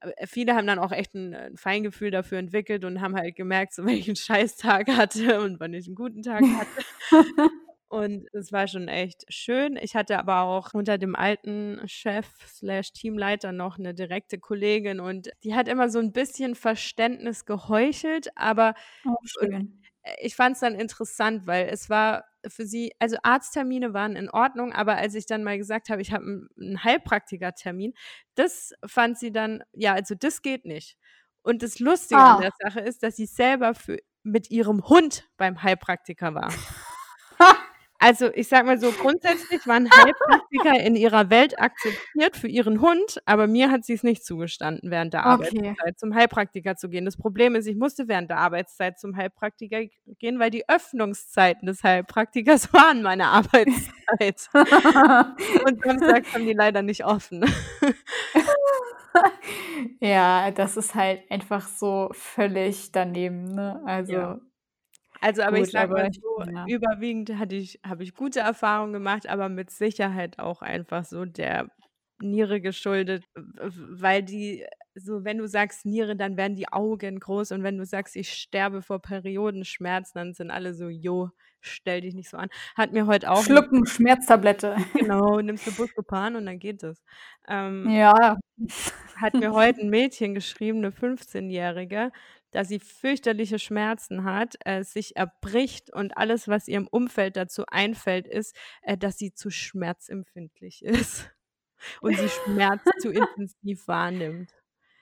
äh, 0.01 0.27
viele 0.27 0.55
haben 0.55 0.67
dann 0.67 0.79
auch 0.79 0.91
echt 0.91 1.13
ein, 1.15 1.33
ein, 1.33 1.57
Feingefühl 1.57 2.11
dafür 2.11 2.39
entwickelt 2.39 2.85
und 2.85 3.01
haben 3.01 3.15
halt 3.15 3.35
gemerkt, 3.35 3.73
so 3.73 3.85
welchen 3.85 4.15
Scheißtag 4.15 4.89
hatte 4.89 5.41
und 5.41 5.59
wann 5.59 5.73
ich 5.73 5.87
einen 5.87 5.95
guten 5.95 6.21
Tag 6.23 6.43
hatte. 6.43 6.85
Und 7.89 8.27
es 8.33 8.51
war 8.51 8.67
schon 8.67 8.89
echt 8.89 9.23
schön. 9.29 9.77
Ich 9.77 9.95
hatte 9.95 10.19
aber 10.19 10.41
auch 10.41 10.73
unter 10.73 10.97
dem 10.97 11.15
alten 11.15 11.81
Chef 11.85 12.27
slash 12.45 12.91
Teamleiter 12.91 13.53
noch 13.53 13.79
eine 13.79 13.93
direkte 13.93 14.39
Kollegin 14.39 14.99
und 14.99 15.29
die 15.43 15.55
hat 15.55 15.69
immer 15.69 15.89
so 15.89 15.99
ein 15.99 16.11
bisschen 16.11 16.55
Verständnis 16.55 17.45
geheuchelt, 17.45 18.27
aber 18.35 18.73
oh, 19.05 19.15
schön. 19.23 19.81
ich 20.19 20.35
fand 20.35 20.55
es 20.55 20.59
dann 20.59 20.75
interessant, 20.75 21.47
weil 21.47 21.69
es 21.69 21.89
war 21.89 22.25
für 22.45 22.65
sie, 22.65 22.91
also 22.99 23.17
Arzttermine 23.23 23.93
waren 23.93 24.17
in 24.17 24.29
Ordnung, 24.29 24.73
aber 24.73 24.97
als 24.97 25.15
ich 25.15 25.25
dann 25.25 25.43
mal 25.43 25.57
gesagt 25.57 25.89
habe, 25.89 26.01
ich 26.01 26.11
habe 26.11 26.47
einen 26.59 26.83
Heilpraktikertermin, 26.83 27.93
das 28.35 28.73
fand 28.85 29.17
sie 29.17 29.31
dann, 29.31 29.63
ja, 29.71 29.93
also 29.93 30.13
das 30.13 30.41
geht 30.41 30.65
nicht. 30.65 30.97
Und 31.41 31.63
das 31.63 31.79
Lustige 31.79 32.19
ah. 32.19 32.35
an 32.35 32.41
der 32.41 32.51
Sache 32.59 32.81
ist, 32.81 33.03
dass 33.03 33.15
sie 33.15 33.27
selber 33.27 33.73
für, 33.73 33.97
mit 34.23 34.51
ihrem 34.51 34.89
Hund 34.89 35.29
beim 35.37 35.63
Heilpraktiker 35.63 36.35
war. 36.35 36.51
Also, 37.99 38.29
ich 38.33 38.47
sage 38.47 38.65
mal 38.67 38.79
so, 38.79 38.93
grundsätzlich 38.93 39.65
waren 39.65 39.89
Heilpraktiker 39.95 40.79
in 40.85 40.95
ihrer 40.95 41.29
Welt 41.31 41.59
akzeptiert 41.59 42.37
für 42.37 42.47
ihren 42.47 42.79
Hund, 42.79 43.19
aber 43.25 43.47
mir 43.47 43.71
hat 43.71 43.85
sie 43.85 43.93
es 43.93 44.03
nicht 44.03 44.23
zugestanden, 44.23 44.91
während 44.91 45.13
der 45.13 45.25
Okay. 45.25 45.75
Arbeitszeit 45.79 45.97
zum 45.99 46.13
Heilpraktiker 46.13 46.75
zu 46.75 46.89
gehen. 46.89 47.05
Das 47.05 47.17
Problem 47.17 47.55
ist, 47.55 47.65
ich 47.65 47.75
musste 47.75 48.07
während 48.07 48.29
der 48.29 48.37
Arbeitszeit 48.37 48.99
zum 48.99 49.15
Heilpraktiker 49.15 49.81
gehen, 50.19 50.37
weil 50.39 50.51
die 50.51 50.69
Öffnungszeiten 50.69 51.65
des 51.65 51.83
Heilpraktikers 51.83 52.71
waren 52.73 53.01
meine 53.01 53.27
Arbeitszeit. 53.29 54.47
Und 55.65 55.81
samstags 55.83 56.33
haben 56.33 56.45
die 56.45 56.53
leider 56.53 56.83
nicht 56.83 57.03
offen. 57.05 57.45
Ja, 59.99 60.51
das 60.51 60.77
ist 60.77 60.95
halt 60.95 61.21
einfach 61.31 61.67
so 61.67 62.09
völlig 62.13 62.91
daneben, 62.91 63.45
ne? 63.45 63.81
Also 63.85 64.13
Ja. 64.13 64.39
Also, 65.21 65.41
aber 65.41 65.57
Gut, 65.57 65.67
ich 65.67 65.71
sage 65.71 65.93
mal 65.93 66.09
so, 66.11 66.43
ja. 66.51 66.65
überwiegend 66.67 67.37
hatte 67.37 67.55
ich, 67.55 67.79
habe 67.85 68.03
ich 68.03 68.13
gute 68.13 68.39
Erfahrungen 68.39 68.93
gemacht, 68.93 69.27
aber 69.27 69.49
mit 69.49 69.69
Sicherheit 69.71 70.39
auch 70.39 70.61
einfach 70.61 71.05
so 71.05 71.25
der 71.25 71.69
Niere 72.19 72.61
geschuldet, 72.61 73.23
weil 73.35 74.23
die, 74.23 74.65
so 74.95 75.23
wenn 75.23 75.37
du 75.37 75.47
sagst 75.47 75.85
Niere, 75.85 76.15
dann 76.15 76.37
werden 76.37 76.55
die 76.55 76.71
Augen 76.71 77.19
groß 77.19 77.51
und 77.51 77.63
wenn 77.63 77.77
du 77.77 77.85
sagst, 77.85 78.15
ich 78.15 78.33
sterbe 78.33 78.81
vor 78.81 78.99
Periodenschmerzen, 78.99 80.13
dann 80.15 80.33
sind 80.33 80.49
alle 80.49 80.73
so, 80.73 80.89
jo, 80.89 81.29
stell 81.61 82.01
dich 82.01 82.15
nicht 82.15 82.29
so 82.29 82.37
an. 82.37 82.49
Hat 82.75 82.93
mir 82.93 83.05
heute 83.05 83.31
auch. 83.31 83.43
Schlucken, 83.43 83.85
Schmerztablette. 83.85 84.75
Genau, 84.93 85.39
nimmst 85.39 85.67
du 85.67 85.71
Buscopan 85.71 86.35
und 86.35 86.45
dann 86.45 86.59
geht 86.59 86.83
es. 86.83 87.03
Ähm, 87.47 87.89
ja. 87.89 88.37
Hat 89.15 89.33
mir 89.33 89.51
heute 89.53 89.81
ein 89.81 89.89
Mädchen 89.89 90.33
geschrieben, 90.33 90.79
eine 90.79 90.89
15-Jährige, 90.89 92.11
dass 92.57 92.69
sie 92.69 92.79
fürchterliche 92.79 93.59
Schmerzen 93.59 94.23
hat, 94.23 94.55
äh, 94.65 94.83
sich 94.83 95.15
erbricht 95.15 95.93
und 95.93 96.17
alles, 96.17 96.47
was 96.47 96.67
ihrem 96.67 96.87
Umfeld 96.87 97.37
dazu 97.37 97.63
einfällt, 97.67 98.27
ist, 98.27 98.55
äh, 98.81 98.97
dass 98.97 99.19
sie 99.19 99.31
zu 99.31 99.51
schmerzempfindlich 99.51 100.83
ist 100.83 101.29
und 102.01 102.17
sie 102.17 102.27
Schmerz 102.27 102.81
zu 102.99 103.11
intensiv 103.11 103.87
wahrnimmt. 103.87 104.51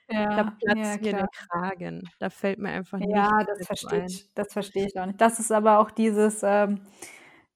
Ja, 0.09 0.35
da 0.35 0.43
platzt 0.43 0.65
ja, 0.65 0.97
mir 0.97 1.17
der 1.19 1.29
Kragen. 1.29 2.09
Da 2.19 2.29
fällt 2.29 2.59
mir 2.59 2.71
einfach 2.71 2.97
nicht. 2.97 3.15
Ja, 3.15 3.45
das 3.45 3.65
verstehe 3.65 4.05
ich. 4.05 4.29
Das 4.33 4.51
verstehe 4.51 4.87
ich 4.87 4.99
auch 4.99 5.05
nicht. 5.05 5.21
Das 5.21 5.39
ist 5.39 5.53
aber 5.53 5.79
auch 5.79 5.91
dieses, 5.91 6.43
ähm, 6.43 6.81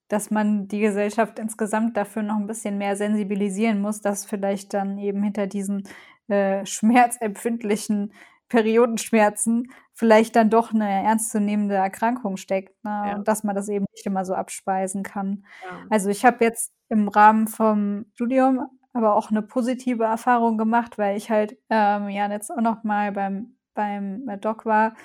dass 0.08 0.32
man 0.32 0.70
die 0.70 0.80
Gesellschaft 0.80 1.40
insgesamt 1.40 1.98
dafür 1.98 2.24
noch 2.24 2.38
ein 2.38 2.48
bisschen 2.48 2.78
mehr 2.78 2.96
sensibilisieren 2.96 3.82
muss, 3.82 4.00
dass 4.00 4.24
vielleicht 4.24 4.74
dann 4.74 4.98
eben 4.98 5.22
hinter 5.22 5.46
diesen 5.46 5.84
äh, 6.30 6.66
schmerzempfindlichen 6.66 8.14
Periodenschmerzen 8.50 9.72
vielleicht 9.94 10.36
dann 10.36 10.50
doch 10.50 10.74
'ne 10.74 11.04
ernstzunehmende 11.06 11.76
Erkrankung 11.76 12.38
steckt, 12.38 12.74
ne, 12.84 13.12
Ja. 13.12 13.16
und 13.18 13.28
dass 13.28 13.44
man 13.44 13.56
das 13.56 13.70
eben 13.70 13.86
nicht 13.94 14.06
immer 14.06 14.26
so 14.26 14.34
abspeisen 14.36 15.04
kann. 15.04 15.46
Ja. 15.64 15.90
Also, 15.90 16.10
ich 16.10 16.26
habe 16.26 16.44
jetzt 16.46 16.74
im 16.90 17.08
Rahmen 17.10 17.48
vom 17.48 18.06
Studium 18.16 18.62
aber 18.94 19.16
auch 19.16 19.32
'ne 19.32 19.42
positive 19.44 20.04
Erfahrung 20.06 20.58
gemacht, 20.58 20.98
weil 20.98 21.16
ich 21.18 21.30
halt, 21.32 21.58
ähm, 21.70 22.10
ja 22.10 22.30
jetzt 22.32 22.52
auch 22.52 22.62
noch 22.62 22.84
mal 22.84 23.12
beim 23.12 23.56
beim, 23.76 24.28
äh, 24.30 24.38
Doc 24.38 24.66
war, 24.66 24.96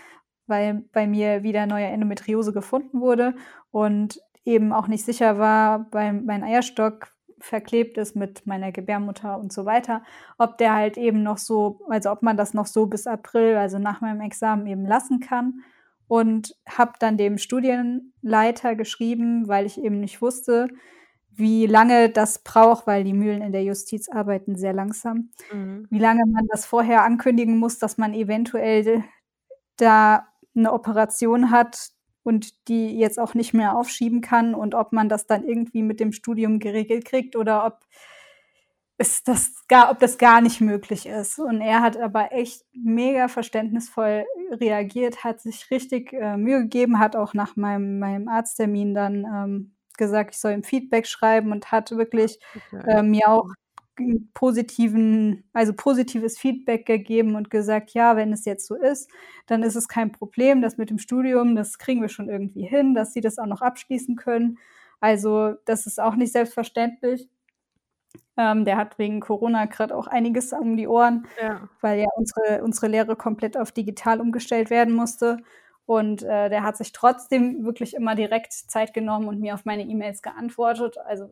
weil 0.49 0.85
bei 0.93 1.07
mir 1.07 1.43
wieder 1.45 1.67
neue 1.67 1.87
Endometriose 1.87 2.53
gefunden 2.53 3.01
wurde 3.01 3.35
und 3.73 4.21
eben 4.45 4.73
auch 4.75 4.89
nicht 4.89 5.05
sicher 5.07 5.39
war, 5.39 5.87
weil 5.93 6.13
mein 6.15 6.45
Eierstock 6.45 7.14
verklebt 7.45 7.99
ist 7.99 8.17
mit 8.17 8.47
meiner 8.47 8.73
Gebärmutter 8.73 9.39
und 9.39 9.53
so 9.53 9.65
weiter, 9.67 10.03
ob 10.39 10.59
der 10.59 10.75
halt 10.75 10.97
eben 10.99 11.23
noch 11.23 11.39
so 11.39 11.81
also, 11.91 12.11
ob 12.13 12.23
man 12.23 12.37
das 12.37 12.55
noch 12.55 12.67
so 12.67 12.87
bis 12.87 13.07
April, 13.07 13.57
also, 13.57 13.79
nach 13.79 14.01
meinem 14.03 14.21
Examen 14.23 14.67
eben 14.67 14.87
lassen 14.87 15.21
kann. 15.21 15.63
Und 16.09 16.55
habe 16.69 16.93
dann 17.01 17.17
dem 17.19 17.39
Studienleiter 17.39 18.75
geschrieben, 18.77 19.49
weil 19.49 19.67
ich 19.67 19.79
eben 19.83 20.01
nicht 20.01 20.21
wusste, 20.23 20.69
wie 21.33 21.67
lange 21.67 22.11
das 22.11 22.41
braucht, 22.45 22.87
weil 22.87 23.05
die 23.05 23.15
Mühlen 23.15 23.43
in 23.43 23.53
der 23.53 23.65
Justiz 23.65 24.09
arbeiten 24.11 24.57
sehr 24.57 24.73
langsam, 24.75 25.31
Mhm. 25.53 25.87
wie 25.91 25.99
lange 26.01 26.25
man 26.27 26.47
das 26.51 26.67
vorher 26.67 27.05
ankündigen 27.05 27.59
muss, 27.59 27.79
dass 27.81 27.99
man 27.99 28.15
eventuell 28.15 29.05
da 29.79 30.27
'ne 30.55 30.73
Operation 30.73 31.51
hat 31.53 31.89
und 32.25 32.69
die 32.69 32.99
jetzt 32.99 33.21
auch 33.21 33.35
nicht 33.35 33.55
mehr 33.55 33.77
aufschieben 33.77 34.21
kann 34.21 34.55
und 34.55 34.75
ob 34.75 34.93
man 34.93 35.09
das 35.09 35.27
dann 35.27 35.45
irgendwie 35.47 35.83
mit 35.83 36.01
dem 36.01 36.13
Studium 36.13 36.59
geregelt 36.59 37.05
kriegt 37.05 37.37
oder 37.37 37.67
ob 37.67 37.81
es 38.97 39.25
das 39.25 39.67
gar 39.69 39.91
ob 39.91 39.99
das 39.99 40.19
gar 40.19 40.41
nicht 40.41 40.61
möglich 40.61 41.07
ist. 41.07 41.39
Und 41.39 41.61
er 41.61 41.81
hat 41.83 41.97
aber 41.97 42.33
echt 42.33 42.65
mega 42.73 43.29
verständnisvoll 43.29 44.25
reagiert, 44.53 45.25
hat 45.25 45.41
sich 45.41 45.71
richtig, 45.71 46.13
äh, 46.13 46.37
Mühe 46.37 46.63
gegeben, 46.63 46.99
hat 46.99 47.17
auch 47.17 47.35
nach 47.35 47.57
meinem 47.57 47.99
meinem 47.99 48.29
Arzttermin 48.29 48.95
dann, 48.95 49.25
ähm, 49.25 49.75
gesagt, 49.99 50.35
ich 50.35 50.41
soll 50.41 50.53
ihm 50.53 50.65
Feedback 50.65 51.07
schreiben 51.07 51.53
und 51.53 51.71
hat 51.73 51.91
wirklich, 51.93 52.39
äh, 52.87 53.03
mir 53.03 53.29
auch 53.29 53.47
positiven 54.35 55.45
also, 55.53 55.73
positives 55.75 56.39
Feedback 56.39 56.87
gegeben 56.87 57.37
und 57.37 57.51
gesagt: 57.51 57.91
„Ja, 57.95 58.17
wenn 58.17 58.33
es 58.33 58.45
jetzt 58.45 58.67
so 58.67 58.75
ist, 58.77 59.11
dann 59.47 59.63
ist 59.63 59.77
es 59.77 59.89
kein 59.89 60.13
Problem. 60.13 60.63
Das 60.63 60.77
mit 60.79 60.91
dem 60.91 60.99
Studium, 60.99 61.57
das 61.57 61.79
kriegen 61.79 62.01
wir 62.03 62.09
schon 62.09 62.29
irgendwie 62.29 62.65
hin, 62.67 62.95
dass 62.95 63.13
sie 63.13 63.21
das 63.21 63.39
auch 63.39 63.47
noch 63.47 63.63
abschließen 63.63 64.17
können.“ 64.17 64.59
Also, 65.01 65.55
das 65.67 65.87
ist 65.87 66.01
auch 66.01 66.17
nicht 66.17 66.33
selbstverständlich. 66.33 67.29
Ähm, 68.37 68.65
der 68.65 68.77
hat 68.77 68.99
wegen 68.99 69.21
Corona 69.21 69.67
grad 69.67 69.93
auch 69.93 70.07
einiges 70.07 70.53
um 70.53 70.77
die 70.77 70.89
Ohren, 70.89 71.27
Ja. 71.37 71.69
weil 71.81 72.01
ja 72.01 72.07
unsere 72.17 72.63
unsere 72.65 72.89
Lehre 72.89 73.17
komplett 73.17 73.57
auf 73.57 73.73
digital 73.73 74.21
umgestellt 74.21 74.71
werden 74.71 74.95
musste. 74.95 75.39
Und, 75.87 76.23
äh, 76.23 76.49
der 76.49 76.63
hat 76.65 76.77
sich 76.79 76.93
trotzdem 76.93 77.65
wirklich 77.65 77.95
immer 77.95 78.15
direkt 78.15 78.53
Zeit 78.55 78.95
genommen 78.95 79.29
und 79.29 79.41
mir 79.41 79.55
auf 79.55 79.65
meine 79.67 79.83
E-Mails 79.85 80.23
geantwortet. 80.23 80.97
Also, 80.99 81.31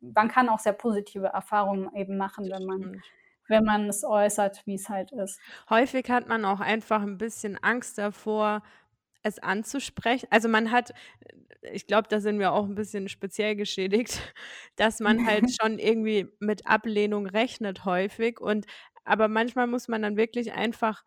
man 0.00 0.28
kann 0.28 0.48
auch 0.48 0.58
sehr 0.60 0.72
positive 0.74 1.26
Erfahrungen 1.28 1.94
eben 1.96 2.16
machen, 2.18 2.50
wenn 2.50 2.64
man 2.64 3.02
wenn 3.48 3.64
man 3.64 3.88
es 3.88 4.04
äußert, 4.04 4.62
wie's 4.66 4.88
halt 4.88 5.12
ist. 5.12 5.42
Häufig 5.70 6.08
hat 6.10 6.28
man 6.28 6.44
auch 6.44 6.60
einfach 6.60 7.02
'n 7.02 7.18
bisschen 7.18 7.56
Angst 7.62 7.98
davor, 7.98 8.62
es 9.22 9.38
anzusprechen. 9.38 10.26
Also, 10.30 10.48
man 10.48 10.70
hat 10.72 10.92
ich 11.72 11.86
glaube, 11.86 12.08
da 12.08 12.20
sind 12.20 12.38
wir 12.40 12.52
auch 12.52 12.66
'n 12.66 12.74
bisschen 12.74 13.08
speziell 13.08 13.56
geschädigt, 13.56 14.34
dass 14.76 15.00
man 15.00 15.24
halt 15.26 15.50
schon 15.60 15.78
irgendwie 15.78 16.28
mit 16.40 16.66
Ablehnung 16.66 17.26
rechnet 17.26 17.84
häufig 17.84 18.40
und 18.40 18.66
aber 19.04 19.28
manchmal 19.28 19.66
muss 19.68 19.88
man 19.88 20.02
dann 20.02 20.16
wirklich 20.16 20.52
einfach 20.54 21.04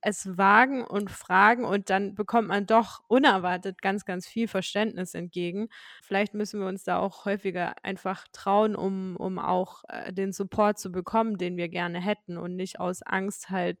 es 0.00 0.38
wagen 0.38 0.84
und 0.84 1.10
fragen 1.10 1.64
und 1.64 1.90
dann 1.90 2.14
bekommt 2.14 2.48
man 2.48 2.66
doch 2.66 3.02
unerwartet 3.08 3.82
ganz, 3.82 4.04
ganz 4.04 4.26
viel 4.26 4.48
Verständnis 4.48 5.14
entgegen. 5.14 5.68
Vielleicht 6.02 6.34
müssen 6.34 6.60
wir 6.60 6.68
uns 6.68 6.84
da 6.84 6.98
auch 6.98 7.24
häufiger 7.24 7.74
einfach 7.82 8.26
trauen, 8.32 8.76
um 8.76 9.16
um 9.16 9.38
auch, 9.38 9.82
äh, 9.88 10.12
den 10.12 10.32
Support 10.32 10.78
zu 10.78 10.92
bekommen, 10.92 11.38
den 11.38 11.56
wir 11.56 11.68
gerne 11.68 12.00
hätten 12.00 12.38
und 12.38 12.56
nicht 12.56 12.80
aus 12.80 13.02
Angst 13.02 13.50
halt 13.50 13.78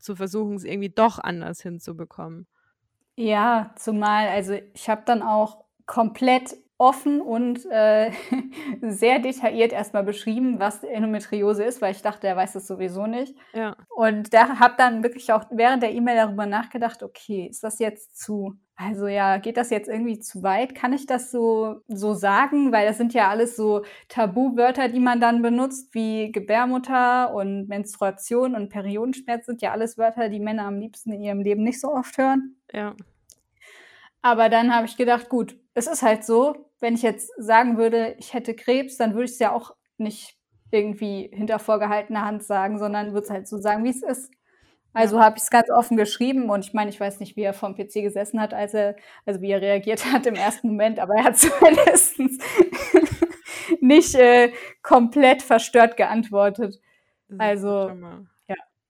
zu 0.00 0.16
versuchen, 0.16 0.56
es 0.56 0.64
irgendwie 0.64 0.90
doch 0.90 1.18
anders 1.18 1.60
hinzubekommen. 1.60 2.46
Ja, 3.16 3.72
zumal 3.76 4.28
also, 4.28 4.54
ich 4.74 4.88
habe 4.88 5.02
dann 5.06 5.22
auch 5.22 5.64
komplett 5.86 6.56
offen 6.84 7.20
und, 7.20 7.64
äh, 7.70 8.10
sehr 8.82 9.18
detailliert 9.18 9.72
erst 9.72 9.94
mal 9.94 10.04
beschrieben, 10.04 10.60
was 10.60 10.84
Endometriose 10.84 11.64
ist, 11.64 11.80
weil 11.80 11.92
ich 11.92 12.02
dachte, 12.02 12.26
er 12.26 12.36
weiß 12.36 12.52
das 12.52 12.66
sowieso 12.66 13.06
nicht. 13.06 13.34
Ja. 13.54 13.76
Und 13.88 14.34
da 14.34 14.58
habe 14.60 14.74
dann 14.76 15.02
wirklich 15.02 15.32
auch 15.32 15.44
während 15.50 15.82
der 15.82 15.92
E-Mail 15.94 16.16
darüber 16.16 16.46
nachgedacht: 16.46 17.02
„Okay, 17.02 17.46
ist 17.50 17.64
das 17.64 17.78
jetzt 17.78 18.18
zu 18.18 18.54
also, 18.76 19.06
ja, 19.06 19.36
geht 19.38 19.56
das 19.56 19.70
jetzt 19.70 19.88
irgendwie 19.88 20.18
zu 20.18 20.42
weit? 20.42 20.74
Kann 20.74 20.92
ich 20.92 21.06
das 21.06 21.30
so 21.30 21.76
so 21.86 22.12
sagen?“ 22.12 22.72
Weil 22.72 22.86
das 22.88 22.98
sind 22.98 23.14
ja 23.14 23.30
alles 23.30 23.54
so 23.56 23.84
Tabuwörter, 24.08 24.88
die 24.88 24.98
man 25.00 25.20
dann 25.20 25.42
benutzt, 25.42 25.94
wie 25.94 26.32
Gebärmutter 26.32 27.32
und 27.34 27.68
Menstruation 27.68 28.54
und 28.56 28.70
Periodenschmerz 28.70 29.46
sind 29.46 29.62
ja 29.62 29.70
alles 29.72 29.96
Wörter, 29.96 30.28
die 30.28 30.40
Männer 30.40 30.64
am 30.66 30.78
liebsten 30.80 31.12
in 31.12 31.22
ihrem 31.22 31.40
Leben 31.40 31.62
nicht 31.62 31.80
so 31.80 31.88
oft 31.92 32.18
hören. 32.18 32.56
Ja. 32.72 32.94
Aber 34.22 34.48
dann 34.48 34.74
habe 34.74 34.86
ich 34.86 34.96
gedacht: 34.96 35.28
„Gut, 35.28 35.56
es 35.74 35.86
ist 35.86 36.02
halt 36.02 36.24
so, 36.24 36.54
wenn 36.84 36.94
ich 36.96 37.02
jetzt 37.02 37.32
sagen 37.38 37.78
würde, 37.78 38.14
ich 38.18 38.34
hätte 38.34 38.54
Krebs, 38.54 38.98
dann 38.98 39.14
würde 39.14 39.24
ich's 39.24 39.38
ja 39.38 39.52
auch 39.52 39.74
nicht 39.96 40.36
irgendwie 40.70 41.30
hinter 41.32 41.58
vorgehaltener 41.58 42.26
Hand 42.26 42.42
sagen, 42.42 42.78
sondern 42.78 43.14
würde 43.14 43.24
es 43.24 43.30
halt 43.30 43.48
so 43.48 43.56
sagen, 43.56 43.84
wie's 43.84 44.02
ist.“ 44.02 44.30
Ja. 44.30 44.38
Also, 44.92 45.18
habe 45.18 45.38
ich's 45.38 45.48
ganz 45.48 45.70
offen 45.70 45.96
geschrieben 45.96 46.50
und 46.50 46.62
ich 46.62 46.74
meine, 46.74 46.90
ich 46.90 47.00
weiß 47.00 47.20
nicht, 47.20 47.36
wie 47.36 47.42
er 47.42 47.54
vorm 47.54 47.74
PC 47.74 48.02
gesessen 48.02 48.38
hat, 48.38 48.52
als 48.52 48.74
er 48.74 48.96
also, 49.24 49.40
wie 49.40 49.50
er 49.50 49.62
reagiert 49.62 50.04
hat 50.12 50.26
im 50.26 50.34
ersten 50.34 50.68
Moment, 50.68 50.98
aber 50.98 51.14
er 51.14 51.24
hat 51.24 51.38
zumindestens 51.38 52.38
nicht, 53.80 54.14
äh, 54.14 54.52
komplett 54.82 55.40
verstört 55.40 55.96
geantwortet. 55.96 56.74
Ist 57.28 57.40
Also, 57.40 57.88
schon 57.88 58.00
mal 58.00 58.10
ja. 58.12 58.26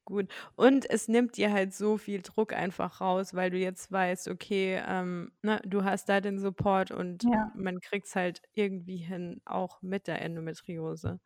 Gut. 0.05 0.29
Und 0.57 0.89
es 0.89 1.09
nimmt 1.09 1.37
dir 1.37 1.53
halt 1.53 1.73
so 1.75 1.97
viel 1.99 2.23
Druck 2.23 2.53
einfach 2.53 3.01
raus, 3.01 3.35
weil 3.35 3.51
du 3.51 3.59
jetzt 3.59 3.91
weißt, 3.93 4.29
okay, 4.29 4.83
ähm, 4.87 5.33
ne, 5.43 5.61
du 5.65 5.85
hast 5.85 6.09
da 6.09 6.21
den 6.21 6.39
Support 6.39 6.91
und 6.91 7.25
Ja. 7.25 7.51
man 7.53 7.81
kriegt's 7.81 8.17
halt 8.17 8.43
irgendwie 8.55 8.97
hin, 8.99 9.41
auch 9.45 9.83
mit 9.83 10.07
der 10.07 10.23
Endometriose. 10.23 11.21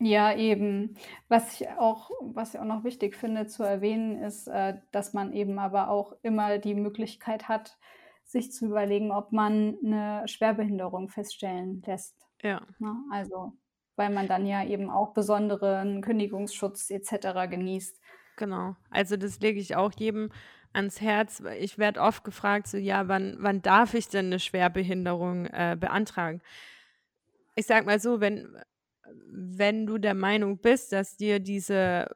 Ja, 0.00 0.32
eben. 0.36 0.94
Was 1.28 1.60
ich 1.60 1.68
auch 1.70 2.10
was 2.20 2.54
ich 2.54 2.60
auch 2.60 2.64
noch 2.64 2.84
wichtig 2.84 3.16
finde 3.16 3.46
zu 3.48 3.64
erwähnen, 3.64 4.22
ist, 4.22 4.46
äh, 4.46 4.78
dass 4.92 5.12
man 5.12 5.32
eben 5.32 5.58
aber 5.58 5.88
auch 5.90 6.12
immer 6.22 6.58
die 6.58 6.74
Möglichkeit 6.76 7.48
hat, 7.48 7.78
sich 8.24 8.52
zu 8.52 8.66
überlegen, 8.66 9.10
ob 9.10 9.32
man 9.32 9.76
eine 9.84 10.28
Schwerbehinderung 10.28 11.08
feststellen 11.08 11.82
lässt. 11.84 12.28
Ja. 12.42 12.68
Ne? 12.78 12.94
Also, 13.10 13.54
weil 13.98 14.10
man 14.10 14.28
dann 14.28 14.46
ja 14.46 14.64
eben 14.64 14.90
auch 14.90 15.12
besonderen 15.12 16.00
Kündigungsschutz 16.00 16.90
etc. 16.90 17.50
genießt. 17.50 18.00
Genau. 18.36 18.76
Also 18.90 19.16
das 19.16 19.40
lege 19.40 19.60
ich 19.60 19.76
auch 19.76 19.92
jedem 19.98 20.30
ans 20.72 21.00
Herz. 21.00 21.42
Ich 21.58 21.78
werde 21.78 22.00
oft 22.00 22.24
gefragt, 22.24 22.68
so 22.68 22.76
ja, 22.76 23.08
wann, 23.08 23.36
wann 23.40 23.62
darf 23.62 23.94
ich 23.94 24.08
denn 24.08 24.26
eine 24.26 24.38
Schwerbehinderung 24.38 25.46
äh, 25.46 25.76
beantragen? 25.78 26.40
Ich 27.56 27.66
sage 27.66 27.86
mal 27.86 27.98
so, 27.98 28.20
wenn, 28.20 28.56
wenn 29.30 29.86
du 29.86 29.98
der 29.98 30.14
Meinung 30.14 30.58
bist, 30.58 30.92
dass 30.92 31.16
dir 31.16 31.40
diese 31.40 32.08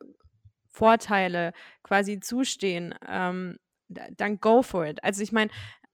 Vorteile 0.68 1.52
quasi 1.82 2.20
zustehen, 2.20 2.94
ähm, 3.08 3.58
dann 3.88 4.40
go 4.40 4.62
for 4.62 4.86
it. 4.86 5.02
Also 5.04 5.22
ich 5.22 5.32
meine, 5.32 5.50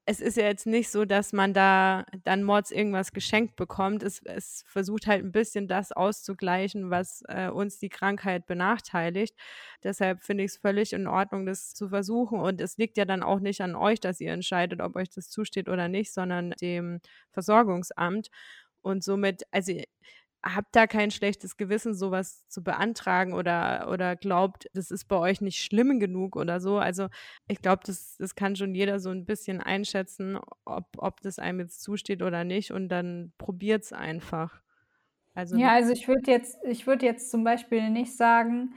es 0.09 0.21
ist 0.23 0.39
ja 0.39 0.45
jetzt 0.45 0.65
nicht 0.65 0.89
so, 0.89 1.05
dass 1.05 1.35
man 1.35 1.53
da 1.53 2.07
dann 2.25 2.43
Mords 2.43 2.71
irgendwas 2.71 3.13
geschenkt 3.13 3.57
bekommt. 3.57 4.03
Es, 4.03 4.23
es 4.25 4.65
versucht 4.67 5.07
halt 5.07 5.23
ein 5.23 5.33
bisschen 5.33 5.69
das 5.69 5.93
auszugleichen, 5.93 6.89
was 6.89 7.23
äh, 7.29 7.51
uns 7.51 7.79
die 7.79 7.91
Krankheit 7.91 8.47
benachteiligt. 8.47 9.37
Deshalb 9.85 10.23
finde 10.23 10.45
ich 10.45 10.53
es 10.53 10.57
völlig 10.57 10.95
in 10.95 11.07
Ordnung, 11.09 11.45
das 11.45 11.75
zu 11.75 11.91
versuchen. 11.91 12.41
Und 12.41 12.59
es 12.63 12.79
liegt 12.79 12.97
ja 12.97 13.05
dann 13.05 13.23
auch 13.23 13.39
nicht 13.39 13.61
an 13.61 13.77
euch, 13.77 14.01
dass 14.01 14.19
ihr 14.19 14.33
entscheidet, 14.33 14.81
ob 14.81 14.97
euch 14.97 15.11
das 15.11 15.29
zusteht 15.29 15.69
oder 15.69 15.89
nicht, 15.89 16.11
sondern 16.15 16.53
dem 16.53 17.01
Versorgungsamt. 17.31 18.31
Und 18.81 19.05
somit, 19.05 19.43
also 19.51 19.75
habt 20.43 20.77
da 20.77 20.87
kein 20.87 21.11
schlechtes 21.11 21.57
Gewissen, 21.57 21.95
sowas 21.95 22.47
zu 22.49 22.63
beantragen 22.63 23.33
oder, 23.33 23.89
oder 23.91 24.17
glaubt, 24.17 24.69
das 24.73 24.91
ist 24.91 25.07
bei 25.07 25.17
euch 25.17 25.41
nicht 25.41 25.59
schlimm 25.59 25.99
genug 25.99 26.37
oder 26.37 26.61
so. 26.61 26.79
Also 26.79 27.09
ich 27.49 27.61
glaube, 27.61 27.83
das, 27.85 28.17
das 28.19 28.35
kann 28.35 28.57
schon 28.57 28.75
jeder 28.75 29.01
so 29.01 29.11
ein 29.11 29.27
bisschen 29.27 29.61
einschätzen, 29.61 30.39
ob, 30.65 30.87
ob 30.97 31.21
das 31.23 31.39
einem 31.39 31.61
jetzt 31.61 31.83
zusteht 31.83 32.23
oder 32.23 32.45
nicht 32.45 32.73
und 32.73 32.89
dann 32.89 33.33
probiert 33.39 33.85
es 33.85 33.93
einfach. 33.93 34.63
Also, 35.35 35.57
ja, 35.57 35.73
also 35.73 35.93
ich 35.93 36.09
würde 36.09 36.31
jetzt, 36.31 36.59
ich 36.65 36.87
würde 36.87 37.07
jetzt 37.07 37.31
zum 37.31 37.45
Beispiel 37.45 37.91
nicht 37.91 38.17
sagen, 38.17 38.75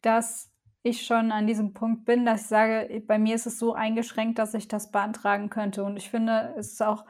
dass 0.00 0.50
ich 0.82 1.04
schon 1.04 1.32
an 1.32 1.46
diesem 1.46 1.74
Punkt 1.74 2.04
bin, 2.04 2.24
dass 2.24 2.42
ich 2.42 2.46
sage, 2.48 3.02
bei 3.06 3.18
mir 3.18 3.34
ist 3.34 3.46
es 3.46 3.58
so 3.58 3.74
eingeschränkt, 3.74 4.38
dass 4.38 4.54
ich 4.54 4.68
das 4.68 4.90
beantragen 4.90 5.50
könnte. 5.50 5.84
Und 5.84 5.96
ich 5.96 6.08
finde, 6.08 6.54
es 6.56 6.72
ist 6.72 6.82
auch 6.82 7.04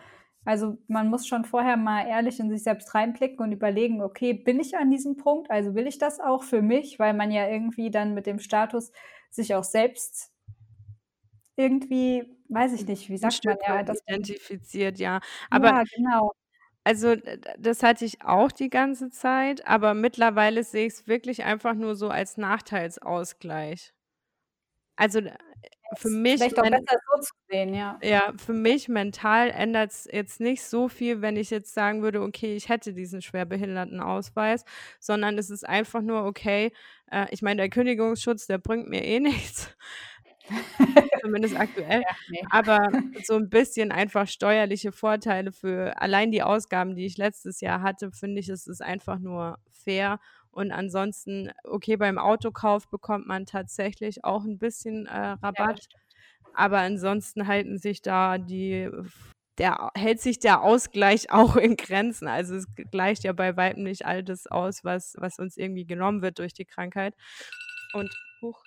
also 0.49 0.79
man 0.89 1.09
muss 1.09 1.27
schon 1.27 1.45
vorher 1.45 1.77
mal 1.77 2.07
ehrlich 2.07 2.41
in 2.41 2.49
sich 2.49 2.63
selbst 2.63 2.95
reinblicken 2.95 3.41
und 3.41 3.53
überlegen, 3.53 4.01
okay, 4.01 4.33
bin 4.33 4.59
ich 4.61 4.79
an 4.79 4.91
diesem 4.91 5.19
Punkt? 5.19 5.51
Also 5.51 5.75
will 5.75 5.87
ich 5.87 5.99
das 5.99 6.21
auch 6.21 6.43
für 6.43 6.63
mich, 6.63 6.99
weil 6.99 7.13
man 7.13 7.31
ja 7.31 7.47
irgendwie 7.47 7.91
dann 7.91 8.15
mit 8.15 8.25
dem 8.25 8.39
Status 8.39 8.91
sich 9.29 9.55
auch 9.55 9.63
selbst 9.63 10.33
irgendwie, 11.57 12.35
weiß 12.49 12.73
ich 12.73 12.87
nicht, 12.87 13.11
wie 13.11 13.19
sagt 13.19 13.45
man 13.45 13.59
ja, 13.63 13.83
das 13.83 14.01
identifiziert, 14.07 14.99
ja. 14.99 15.21
Aber 15.51 15.69
ja, 15.69 15.85
genau. 15.95 16.33
Also 16.83 17.15
das 17.59 17.83
hatte 17.83 18.07
ich 18.07 18.25
auch 18.25 18.51
die 18.51 18.71
ganze 18.71 19.11
Zeit, 19.11 19.67
aber 19.67 19.93
mittlerweile 19.93 20.65
sehe 20.65 20.87
ich 20.87 20.95
es 20.95 21.07
wirklich 21.07 21.45
einfach 21.45 21.75
nur 21.75 21.95
so 21.95 22.09
als 22.09 22.39
Nachteilsausgleich. 22.39 23.93
Also 24.97 25.21
für 25.96 26.11
mich 26.11 26.37
vielleicht 26.37 26.59
auch 26.59 26.62
besser 26.62 26.98
so 27.14 27.20
zu 27.22 27.33
sehen, 27.48 27.74
ja. 27.74 27.98
Ja, 28.03 28.33
für 28.37 28.53
mich 28.53 28.88
mental 28.88 29.51
ändert 29.51 29.90
es 29.92 30.09
jetzt 30.11 30.40
nicht 30.40 30.62
so 30.62 30.88
viel, 30.88 31.22
wenn 31.22 31.37
ich 31.37 31.51
jetzt 31.51 31.72
sagen 31.74 32.03
würde, 32.03 32.20
okay, 32.22 32.55
ich 32.57 32.68
hätte 32.68 32.92
diesen 32.92 33.22
Schwerbehindertenausweis, 33.22 34.64
sondern 35.01 35.38
es 35.38 35.51
ist 35.51 35.66
einfach 35.66 36.03
nur, 36.03 36.24
okay, 36.24 36.72
äh, 37.11 37.27
ich 37.31 37.42
meine, 37.42 37.57
der 37.62 37.70
Kündigungsschutz, 37.70 38.46
der 38.46 38.59
bringt 38.59 38.88
mir 38.88 39.05
eh 39.05 39.20
nichts. 39.20 39.74
Zumindest 41.20 41.57
aktuell. 41.57 42.03
Ja, 42.09 42.16
nee. 42.29 42.42
Aber 42.51 42.79
so 43.24 43.35
ein 43.37 43.48
bisschen 43.51 43.92
einfach 43.92 44.29
steuerliche 44.29 44.92
Vorteile 44.92 45.53
für 45.53 46.01
allein 46.01 46.31
die 46.31 46.42
Ausgaben, 46.42 46.94
die 46.96 47.07
ich 47.07 47.16
letztes 47.16 47.61
Jahr 47.61 47.83
hatte, 47.83 48.11
finde 48.12 48.40
ich, 48.40 48.48
es 48.48 48.66
ist 48.66 48.83
einfach 48.83 49.18
nur 49.18 49.59
fair. 49.72 50.20
Und 50.51 50.73
ansonsten, 50.73 51.51
okay, 51.65 51.97
beim 51.97 52.19
Autokauf 52.19 52.89
bekommt 52.89 53.27
man 53.27 53.47
tatsächlich 53.47 54.25
auch 54.25 54.45
ein 54.45 54.59
bisschen 54.59 55.07
äh, 55.07 55.37
Rabatt. 55.43 55.89
Ja, 55.91 55.99
aber 56.55 56.79
ansonsten 56.79 57.47
halten 57.47 57.79
sich 57.79 58.03
da 58.03 58.39
die 58.39 58.91
der 59.59 59.91
hält 59.95 60.21
sich 60.21 60.39
der 60.39 60.63
Ausgleich 60.63 61.31
auch 61.33 61.57
in 61.57 61.77
Grenzen. 61.77 62.29
Also 62.29 62.55
es 62.57 62.67
gleicht 62.91 63.25
ja 63.25 63.33
bei 63.33 63.57
weitem 63.57 63.83
nicht 63.83 64.07
all 64.07 64.23
das 64.23 64.47
aus, 64.47 64.85
was, 64.85 65.15
was 65.19 65.39
uns 65.39 65.57
irgendwie 65.57 65.85
genommen 65.85 66.23
wird 66.23 66.39
durch 66.39 66.53
die 66.53 66.65
Krankheit. 66.65 67.15
Und, 67.93 68.11
huch, 68.41 68.63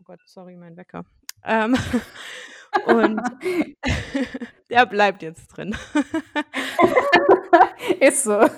oh 0.00 0.04
Gott, 0.04 0.20
sorry, 0.26 0.56
mein 0.56 0.76
Wecker. 0.76 1.04
Ähm, 1.44 1.76
und 2.86 3.20
der 4.70 4.86
bleibt 4.86 5.22
jetzt 5.22 5.48
drin. 5.48 5.76
Ist 8.00 8.24
so. 8.24 8.48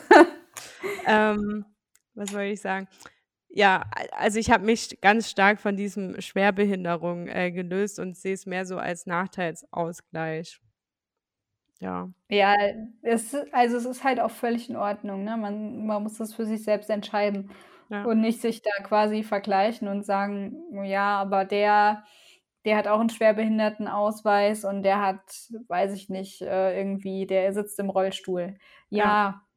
ähm, 1.06 1.64
was 2.18 2.30
soll 2.30 2.42
ich 2.42 2.60
sagen? 2.60 2.88
Ja, 3.48 3.84
also 4.12 4.38
ich 4.38 4.50
habe 4.50 4.64
mich 4.66 5.00
ganz 5.00 5.30
stark 5.30 5.60
von 5.60 5.76
diesem 5.76 6.20
Schwerbehinderung 6.20 7.28
äh, 7.28 7.50
gelöst 7.50 7.98
und 7.98 8.16
sehe 8.16 8.34
es 8.34 8.44
mehr 8.44 8.66
so 8.66 8.76
als 8.76 9.06
Nachteilsausgleich. 9.06 10.60
Ja. 11.80 12.10
Ja, 12.28 12.54
es, 13.02 13.34
also 13.52 13.76
es 13.76 13.84
ist 13.84 14.04
halt 14.04 14.20
auch 14.20 14.30
völlig 14.30 14.68
in 14.68 14.76
Ordnung. 14.76 15.24
Ne? 15.24 15.36
Man, 15.36 15.86
man 15.86 16.02
muss 16.02 16.18
das 16.18 16.34
für 16.34 16.44
sich 16.44 16.62
selbst 16.62 16.90
entscheiden 16.90 17.50
ja. 17.88 18.04
und 18.04 18.20
nicht 18.20 18.40
sich 18.40 18.62
da 18.62 18.82
quasi 18.82 19.22
vergleichen 19.22 19.88
und 19.88 20.04
sagen, 20.04 20.84
ja, 20.84 21.18
aber 21.18 21.44
der, 21.44 22.04
der 22.64 22.76
hat 22.76 22.88
auch 22.88 23.00
einen 23.00 23.10
Schwerbehindertenausweis 23.10 24.64
und 24.64 24.82
der 24.82 25.00
hat, 25.00 25.22
weiß 25.68 25.94
ich 25.94 26.08
nicht, 26.08 26.42
äh, 26.42 26.78
irgendwie, 26.78 27.26
der 27.26 27.52
sitzt 27.52 27.78
im 27.78 27.90
Rollstuhl. 27.90 28.58
Ja, 28.90 29.04
ja. 29.04 29.47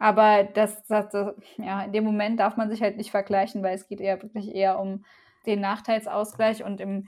Aber 0.00 0.44
das, 0.44 0.82
das, 0.86 1.10
das, 1.10 1.34
ja, 1.58 1.82
in 1.82 1.92
dem 1.92 2.04
Moment 2.04 2.40
darf 2.40 2.56
man 2.56 2.70
sich 2.70 2.80
halt 2.80 2.96
nicht 2.96 3.10
vergleichen, 3.10 3.62
weil 3.62 3.74
es 3.74 3.86
geht 3.86 4.00
eher 4.00 4.20
wirklich 4.22 4.54
eher 4.54 4.80
um 4.80 5.04
den 5.44 5.60
Nachteilsausgleich 5.60 6.64
und 6.64 6.80
im, 6.80 7.06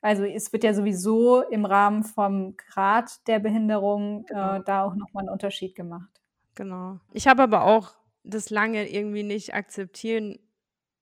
also 0.00 0.24
es 0.24 0.52
wird 0.52 0.64
ja 0.64 0.74
sowieso 0.74 1.42
im 1.42 1.64
Rahmen 1.64 2.02
vom 2.02 2.56
Grad 2.56 3.26
der 3.28 3.38
Behinderung 3.38 4.24
äh, 4.24 4.34
genau. 4.34 4.54
äh, 4.56 4.62
da 4.64 4.82
auch 4.82 4.96
nochmal 4.96 5.24
ein 5.24 5.30
Unterschied 5.30 5.76
gemacht. 5.76 6.10
Genau. 6.56 6.98
Ich 7.12 7.28
habe 7.28 7.44
aber 7.44 7.62
auch 7.62 7.94
das 8.24 8.50
lange 8.50 8.90
irgendwie 8.90 9.22
nicht 9.22 9.54
akzeptieren 9.54 10.40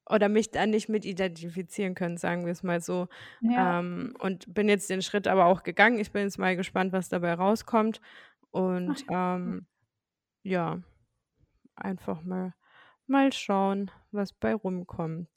oder 0.08 0.28
mich 0.28 0.50
da 0.50 0.66
nicht 0.66 0.90
mit 0.90 1.06
identifizieren 1.06 1.94
können, 1.94 2.18
sagen 2.18 2.44
wir 2.44 2.52
es 2.52 2.62
mal 2.62 2.82
so. 2.82 3.08
Ja. 3.40 3.78
Ähm, 3.78 4.14
und 4.18 4.52
bin 4.52 4.68
jetzt 4.68 4.90
den 4.90 5.00
Schritt 5.00 5.28
aber 5.28 5.46
auch 5.46 5.62
gegangen. 5.62 5.98
Ich 5.98 6.12
bin 6.12 6.24
jetzt 6.24 6.38
mal 6.38 6.56
gespannt, 6.56 6.92
was 6.92 7.08
dabei 7.08 7.32
rauskommt. 7.32 8.02
Und 8.50 9.06
Ach, 9.08 9.36
ähm, 9.38 9.66
ja 10.42 10.82
einfach 11.76 12.22
mal, 12.22 12.54
mal 13.06 13.32
schauen, 13.32 13.90
was 14.10 14.32
bei 14.32 14.54
rumkommt. 14.54 15.28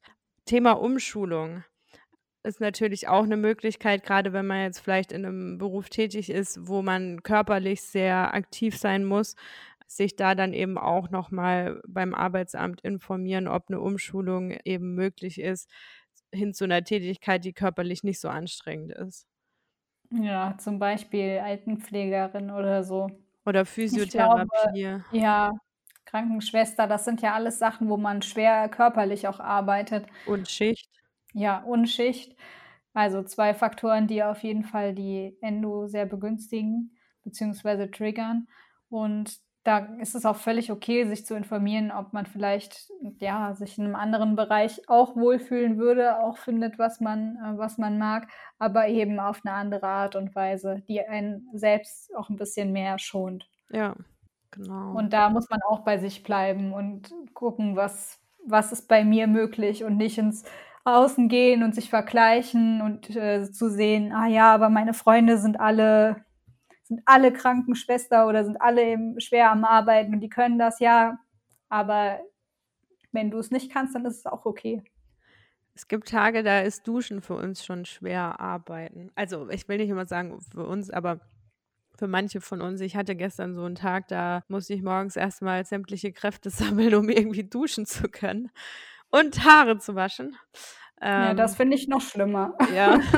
Thema 0.45 0.73
Umschulung 0.73 1.63
ist 2.43 2.61
natürlich 2.61 3.07
auch 3.07 3.23
eine 3.23 3.37
Möglichkeit, 3.37 4.03
gerade 4.03 4.33
wenn 4.33 4.47
man 4.47 4.63
jetzt 4.63 4.79
vielleicht 4.79 5.11
in 5.11 5.25
einem 5.25 5.57
Beruf 5.57 5.89
tätig 5.89 6.29
ist, 6.29 6.67
wo 6.67 6.81
man 6.81 7.21
körperlich 7.21 7.81
sehr 7.81 8.33
aktiv 8.33 8.77
sein 8.77 9.05
muss, 9.05 9.35
sich 9.87 10.15
da 10.15 10.35
dann 10.35 10.53
eben 10.53 10.77
auch 10.77 11.09
nochmal 11.09 11.81
beim 11.87 12.13
Arbeitsamt 12.13 12.81
informieren, 12.81 13.47
ob 13.47 13.65
eine 13.67 13.79
Umschulung 13.79 14.51
eben 14.63 14.95
möglich 14.95 15.39
ist, 15.41 15.69
hin 16.31 16.53
zu 16.53 16.63
einer 16.63 16.83
Tätigkeit, 16.83 17.43
die 17.43 17.53
körperlich 17.53 18.03
nicht 18.03 18.19
so 18.19 18.29
anstrengend 18.29 18.91
ist. 18.93 19.27
Ja, 20.11 20.55
zum 20.57 20.79
Beispiel 20.79 21.39
Altenpflegerin 21.39 22.51
oder 22.51 22.83
so. 22.83 23.09
Oder 23.45 23.65
Physiotherapie. 23.65 24.81
Glaube, 24.81 25.05
ja, 25.11 25.51
Krankenschwester, 26.09 26.87
das 26.87 27.05
sind 27.05 27.21
ja 27.21 27.33
alles 27.33 27.59
Sachen, 27.59 27.89
wo 27.89 27.97
man 27.97 28.21
schwer 28.21 28.67
körperlich 28.69 29.27
auch 29.27 29.39
arbeitet. 29.39 30.05
Und 30.25 30.49
Schicht. 30.49 30.89
Ja, 31.33 31.59
und 31.59 31.87
Schicht. 31.87 32.35
Also 32.93 33.23
zwei 33.23 33.53
Faktoren, 33.53 34.07
die 34.07 34.23
auf 34.23 34.43
jeden 34.43 34.63
Fall 34.63 34.95
die 34.95 35.37
Endo 35.41 35.87
sehr 35.87 36.05
begünstigen 36.05 36.97
bzw. 37.23 37.87
triggern. 37.87 38.47
Und 38.89 39.37
da 39.63 39.79
ist 39.99 40.15
es 40.15 40.25
auch 40.25 40.37
völlig 40.37 40.71
okay, 40.71 41.05
sich 41.05 41.25
zu 41.25 41.35
informieren, 41.35 41.91
ob 41.91 42.11
man 42.13 42.25
vielleicht 42.25 42.89
ja 43.19 43.53
sich 43.53 43.77
in 43.77 43.85
einem 43.85 43.95
anderen 43.95 44.35
Bereich 44.35 44.89
auch 44.89 45.15
wohlfühlen 45.15 45.77
würde, 45.77 46.19
auch 46.23 46.37
findet, 46.37 46.79
was 46.79 46.99
man, 46.99 47.35
äh, 47.35 47.57
was 47.57 47.77
man 47.77 47.99
mag, 47.99 48.27
aber 48.57 48.87
eben 48.87 49.19
auf 49.19 49.41
eine 49.43 49.53
andere 49.53 49.87
Art 49.87 50.15
und 50.15 50.33
Weise, 50.33 50.81
die 50.87 51.01
einen 51.01 51.47
selbst 51.53 52.15
auch 52.15 52.29
ein 52.29 52.37
bisschen 52.37 52.71
mehr 52.71 52.97
schont. 52.97 53.47
Ja. 53.69 53.95
Genau. 54.51 54.97
Und 54.97 55.13
da 55.13 55.29
muss 55.29 55.49
man 55.49 55.61
auch 55.61 55.81
bei 55.83 55.97
sich 55.97 56.23
bleiben 56.23 56.73
und 56.73 57.13
gucken, 57.33 57.75
was, 57.75 58.19
was 58.45 58.71
ist 58.71 58.87
bei 58.87 59.03
mir 59.03 59.27
möglich 59.27 59.83
und 59.83 59.97
nicht 59.97 60.17
ins 60.17 60.43
Außen 60.85 61.29
gehen 61.29 61.63
und 61.63 61.75
sich 61.75 61.89
vergleichen 61.89 62.81
und 62.81 63.15
äh, 63.15 63.51
zu 63.51 63.69
sehen, 63.69 64.11
ah 64.11 64.27
ja, 64.27 64.53
aber 64.53 64.69
meine 64.69 64.93
Freunde 64.93 65.37
sind 65.37 65.59
alle, 65.59 66.23
sind 66.83 67.01
alle 67.05 67.31
Krankenschwester 67.31 68.27
oder 68.27 68.43
sind 68.43 68.61
alle 68.61 68.83
eben 68.83 69.19
schwer 69.19 69.51
am 69.51 69.65
Arbeiten 69.65 70.13
und 70.13 70.21
die 70.21 70.29
können 70.29 70.57
das 70.57 70.79
ja. 70.79 71.19
Aber 71.69 72.19
wenn 73.11 73.29
du 73.29 73.37
es 73.37 73.51
nicht 73.51 73.71
kannst, 73.71 73.93
dann 73.95 74.05
ist 74.05 74.17
es 74.17 74.25
auch 74.25 74.45
okay. 74.45 74.83
Es 75.75 75.87
gibt 75.87 76.09
Tage, 76.09 76.43
da 76.43 76.59
ist 76.59 76.87
Duschen 76.87 77.21
für 77.21 77.35
uns 77.35 77.63
schon 77.63 77.85
schwer 77.85 78.39
arbeiten. 78.39 79.11
Also 79.15 79.49
ich 79.49 79.67
will 79.67 79.77
nicht 79.77 79.89
immer 79.89 80.05
sagen 80.05 80.39
für 80.41 80.65
uns, 80.65 80.89
aber 80.89 81.21
für 81.99 82.07
manche 82.07 82.41
von 82.41 82.61
uns. 82.61 82.81
Ich 82.81 82.95
hatte 82.95 83.15
gestern 83.15 83.53
so 83.53 83.63
einen 83.63 83.75
Tag, 83.75 84.07
da 84.07 84.41
musste 84.47 84.73
ich 84.73 84.81
morgens 84.81 85.15
erstmal 85.15 85.65
sämtliche 85.65 86.11
Kräfte 86.11 86.49
sammeln, 86.49 86.95
um 86.95 87.09
irgendwie 87.09 87.43
duschen 87.43 87.85
zu 87.85 88.09
können 88.09 88.49
und 89.11 89.43
Haare 89.45 89.77
zu 89.77 89.95
waschen. 89.95 90.35
Ja, 91.01 91.33
das 91.33 91.51
ähm, 91.51 91.57
finde 91.57 91.77
ich 91.77 91.87
noch 91.87 92.01
schlimmer. 92.01 92.57
Ja. 92.73 92.99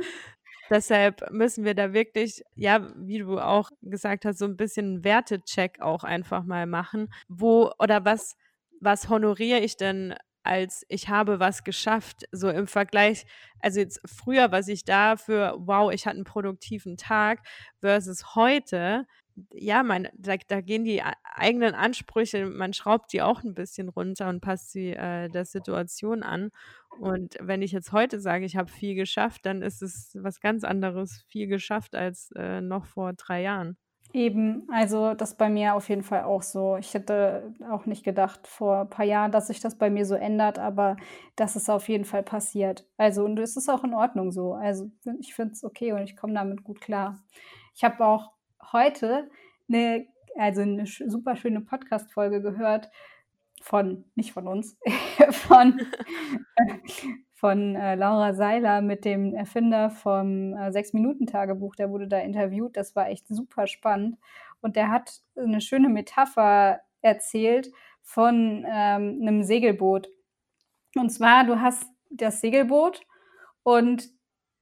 Deshalb 0.70 1.30
müssen 1.32 1.64
wir 1.64 1.74
da 1.74 1.92
wirklich, 1.92 2.42
ja, 2.54 2.88
wie 2.96 3.18
du 3.18 3.38
auch 3.38 3.70
gesagt 3.82 4.24
hast, 4.24 4.38
so 4.38 4.44
ein 4.44 4.56
bisschen 4.56 5.02
Wertecheck 5.04 5.80
auch 5.80 6.04
einfach 6.04 6.44
mal 6.44 6.66
machen. 6.66 7.12
Wo 7.28 7.72
oder 7.78 8.04
was, 8.04 8.36
was 8.80 9.08
honoriere 9.08 9.58
ich 9.58 9.76
denn 9.76 10.14
als 10.42 10.84
ich 10.88 11.08
habe 11.08 11.40
was 11.40 11.64
geschafft, 11.64 12.24
so 12.32 12.48
im 12.48 12.66
Vergleich, 12.66 13.26
also 13.60 13.80
jetzt 13.80 14.00
früher, 14.06 14.52
was 14.52 14.68
ich 14.68 14.84
da 14.84 15.16
für, 15.16 15.54
wow, 15.58 15.92
ich 15.92 16.06
hatte 16.06 16.16
einen 16.16 16.24
produktiven 16.24 16.96
Tag, 16.96 17.40
versus 17.80 18.34
heute, 18.34 19.06
ja, 19.52 19.82
mein, 19.82 20.08
da, 20.14 20.36
da 20.48 20.60
gehen 20.60 20.84
die 20.84 21.02
eigenen 21.24 21.74
Ansprüche, 21.74 22.46
man 22.46 22.72
schraubt 22.72 23.12
die 23.12 23.22
auch 23.22 23.42
ein 23.42 23.54
bisschen 23.54 23.88
runter 23.88 24.28
und 24.28 24.40
passt 24.40 24.72
sie 24.72 24.90
äh, 24.90 25.28
der 25.28 25.44
Situation 25.44 26.22
an. 26.22 26.50
Und 26.98 27.36
wenn 27.40 27.62
ich 27.62 27.72
jetzt 27.72 27.92
heute 27.92 28.20
sage, 28.20 28.44
ich 28.44 28.56
habe 28.56 28.70
viel 28.70 28.94
geschafft, 28.94 29.46
dann 29.46 29.62
ist 29.62 29.82
es 29.82 30.16
was 30.20 30.40
ganz 30.40 30.64
anderes, 30.64 31.24
viel 31.28 31.46
geschafft 31.46 31.94
als 31.94 32.30
äh, 32.36 32.60
noch 32.60 32.86
vor 32.86 33.12
drei 33.14 33.42
Jahren. 33.42 33.78
Eben, 34.12 34.66
also 34.72 35.14
das 35.14 35.36
bei 35.36 35.48
mir 35.48 35.74
auf 35.74 35.88
jeden 35.88 36.02
Fall 36.02 36.24
auch 36.24 36.42
so. 36.42 36.76
Ich 36.76 36.94
hätte 36.94 37.54
auch 37.70 37.86
nicht 37.86 38.04
gedacht 38.04 38.46
vor 38.48 38.80
ein 38.80 38.90
paar 38.90 39.04
Jahren, 39.04 39.30
dass 39.30 39.46
sich 39.46 39.60
das 39.60 39.78
bei 39.78 39.88
mir 39.88 40.04
so 40.04 40.16
ändert, 40.16 40.58
aber 40.58 40.96
das 41.36 41.54
ist 41.54 41.70
auf 41.70 41.88
jeden 41.88 42.04
Fall 42.04 42.24
passiert. 42.24 42.86
Also 42.96 43.24
und 43.24 43.38
es 43.38 43.56
ist 43.56 43.68
auch 43.68 43.84
in 43.84 43.94
Ordnung 43.94 44.32
so. 44.32 44.54
Also 44.54 44.90
ich 45.20 45.34
finde 45.34 45.52
es 45.52 45.62
okay 45.62 45.92
und 45.92 46.02
ich 46.02 46.16
komme 46.16 46.34
damit 46.34 46.64
gut 46.64 46.80
klar. 46.80 47.22
Ich 47.74 47.84
habe 47.84 48.04
auch 48.04 48.32
heute 48.72 49.30
eine, 49.68 50.06
also 50.36 50.62
eine 50.62 50.86
super 50.86 51.36
schöne 51.36 51.60
Podcast-Folge 51.60 52.42
gehört 52.42 52.90
von, 53.62 54.04
nicht 54.16 54.32
von 54.32 54.48
uns, 54.48 54.76
von, 55.30 55.80
von 57.40 57.74
äh, 57.74 57.94
Laura 57.94 58.34
Seiler 58.34 58.82
mit 58.82 59.06
dem 59.06 59.34
Erfinder 59.34 59.88
vom 59.88 60.52
äh, 60.52 60.70
Sechs-Minuten-Tagebuch. 60.72 61.74
Der 61.74 61.90
wurde 61.90 62.06
da 62.06 62.18
interviewt. 62.18 62.76
Das 62.76 62.94
war 62.94 63.08
echt 63.08 63.26
super 63.28 63.66
spannend. 63.66 64.18
Und 64.60 64.76
der 64.76 64.90
hat 64.90 65.22
eine 65.36 65.62
schöne 65.62 65.88
Metapher 65.88 66.80
erzählt 67.00 67.72
von 68.02 68.66
ähm, 68.68 69.20
einem 69.22 69.42
Segelboot. 69.42 70.10
Und 70.94 71.08
zwar, 71.08 71.44
du 71.44 71.62
hast 71.62 71.86
das 72.10 72.42
Segelboot 72.42 73.00
und 73.62 74.10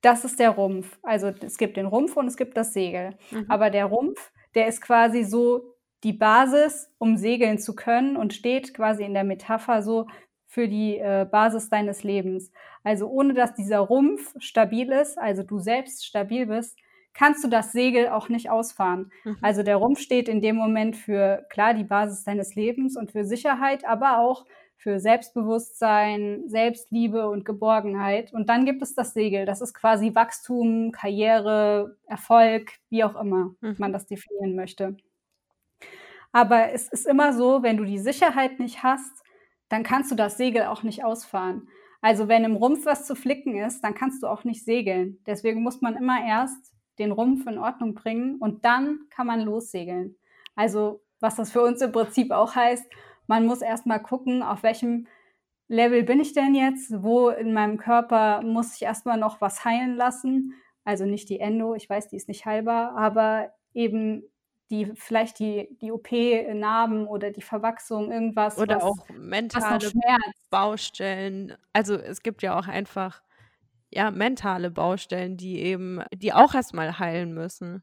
das 0.01 0.25
ist 0.25 0.39
der 0.39 0.51
Rumpf. 0.51 1.01
Also 1.03 1.33
es 1.41 1.59
gibt 1.59 1.79
den 1.79 1.87
Rumpf 1.87 2.17
und 2.17 2.29
es 2.29 2.37
gibt 2.37 2.57
das 2.57 2.73
Segel. 2.73 3.17
Mhm. 3.33 3.47
Aber 3.49 3.71
der 3.71 3.87
Rumpf, 3.87 4.31
der 4.55 4.69
ist 4.69 4.83
quasi 4.83 5.25
so 5.25 5.75
die 6.05 6.13
Basis, 6.13 6.93
um 6.99 7.17
segeln 7.17 7.59
zu 7.59 7.75
können 7.75 8.17
und 8.17 8.35
steht 8.35 8.73
quasi 8.73 9.03
in 9.03 9.15
der 9.15 9.25
Metapher 9.25 9.83
so 9.83 10.07
für 10.49 10.67
die 10.67 10.99
äh, 10.99 11.27
Basis 11.31 11.69
deines 11.69 12.03
Lebens. 12.03 12.51
Also 12.83 13.07
ohne 13.07 13.35
dass 13.35 13.55
dieser 13.55 13.81
Rumpf 13.81 14.35
stabil 14.39 14.91
ist, 14.91 15.19
also 15.19 15.43
du 15.43 15.59
selbst 15.59 16.07
stabil 16.07 16.47
bist, 16.47 16.79
kannst 17.13 17.45
du 17.45 17.49
das 17.49 17.73
Segel 17.73 18.09
auch 18.09 18.31
nicht 18.31 18.49
ausfahren. 18.49 19.13
Mhm. 19.25 19.37
Also 19.43 19.63
der 19.63 19.77
Rumpf 19.77 20.01
steht 20.01 20.29
in 20.29 20.41
dem 20.41 20.57
Moment 20.57 20.97
für 20.97 21.45
klar 21.51 21.75
die 21.75 21.85
Basis 21.85 22.25
deines 22.25 22.55
Lebens 22.55 22.97
und 22.97 23.13
für 23.13 23.25
Sicherheit, 23.25 23.85
aber 23.87 24.21
auch 24.21 24.47
für 24.79 25.01
Selbstbewusstsein, 25.01 26.45
Selbstliebe 26.47 27.29
und 27.29 27.45
Geborgenheit. 27.45 28.33
Und 28.33 28.49
dann 28.49 28.65
gibt 28.65 28.81
es 28.81 28.95
das 28.95 29.13
Segel. 29.13 29.45
Das 29.45 29.61
ist 29.61 29.75
quasi 29.75 30.15
Wachstum, 30.15 30.93
Karriere, 30.93 31.97
Erfolg, 32.07 32.71
wie 32.89 33.05
auch 33.05 33.21
immer 33.21 33.55
mhm. 33.61 33.75
man 33.79 33.93
das 33.93 34.07
definieren 34.07 34.55
möchte. 34.55 34.97
Aber 36.33 36.73
es 36.73 36.89
ist 36.89 37.07
immer 37.07 37.33
so, 37.33 37.63
wenn 37.63 37.77
du 37.77 37.85
die 37.85 37.99
Sicherheit 37.99 38.61
nicht 38.61 38.83
hast, 38.83 39.25
dann 39.69 39.83
kannst 39.83 40.11
du 40.11 40.15
das 40.15 40.37
Segel 40.37 40.65
auch 40.65 40.83
nicht 40.83 41.05
ausfahren. 41.05 41.69
Also 42.01 42.29
wenn 42.29 42.45
im 42.45 42.57
Rumpf 42.57 42.87
was 42.87 43.07
zu 43.07 43.17
flicken 43.17 43.57
ist, 43.57 43.83
dann 43.83 43.95
kannst 43.95 44.23
du 44.23 44.29
auch 44.29 44.45
nicht 44.45 44.65
segeln. 44.65 45.19
Deswegen 45.27 45.63
muss 45.63 45.81
man 45.81 45.97
immer 45.97 46.25
erst 46.25 46.75
den 46.99 47.13
Rumpf 47.13 47.47
in 47.47 47.59
Ordnung 47.59 47.95
bringen 47.95 48.37
und 48.39 48.65
dann 48.65 49.01
kann 49.11 49.27
man 49.27 49.41
lossegeln. 49.41 50.17
Also 50.55 51.03
was 51.21 51.37
das 51.37 51.51
für 51.51 51.63
uns 51.63 51.81
im 51.83 51.93
Prinzip 51.93 52.31
auch 52.31 52.55
heißt, 52.55 52.87
man 53.27 53.47
muss 53.47 53.61
erst 53.61 53.87
mal 53.87 53.99
gucken, 53.99 54.43
auf 54.43 54.63
welchem 54.63 55.07
Level 55.69 56.03
bin 56.03 56.21
ich 56.21 56.33
denn 56.33 56.55
jetzt? 56.55 57.03
Wo 57.03 57.29
in 57.29 57.53
meinem 57.53 57.77
Körper 57.77 58.43
muss 58.43 58.75
ich 58.75 58.83
erstmal 58.83 59.19
noch 59.19 59.41
was 59.41 59.65
heilen 59.65 59.97
lassen? 59.97 60.55
Also 60.85 61.05
nicht 61.05 61.29
die 61.29 61.41
Endo, 61.41 61.75
ich 61.75 61.89
weiß, 61.91 62.09
die 62.09 62.17
ist 62.17 62.29
nicht 62.29 62.47
heilbar, 62.47 62.97
aber 62.97 63.53
eben 63.75 64.23
die 64.71 64.93
vielleicht 64.95 65.39
die, 65.39 65.77
die 65.81 65.93
OP-Narben 65.93 67.07
oder 67.07 67.31
die 67.31 67.43
Verwachsung, 67.43 68.13
irgendwas. 68.13 68.59
Oder 68.59 68.77
was, 68.77 68.85
auch 68.85 69.09
mentale 69.17 69.91
Baustellen. 70.51 71.57
Also 71.73 71.95
es 71.95 72.23
gibt 72.23 72.43
ja 72.43 72.59
auch 72.59 72.69
einfach 72.69 73.23
ja 73.91 74.11
mentale 74.11 74.71
Baustellen, 74.71 75.37
die 75.37 75.61
eben, 75.61 76.03
die 76.15 76.33
auch 76.33 76.55
erstmal 76.55 76.99
heilen 76.99 77.33
müssen. 77.33 77.83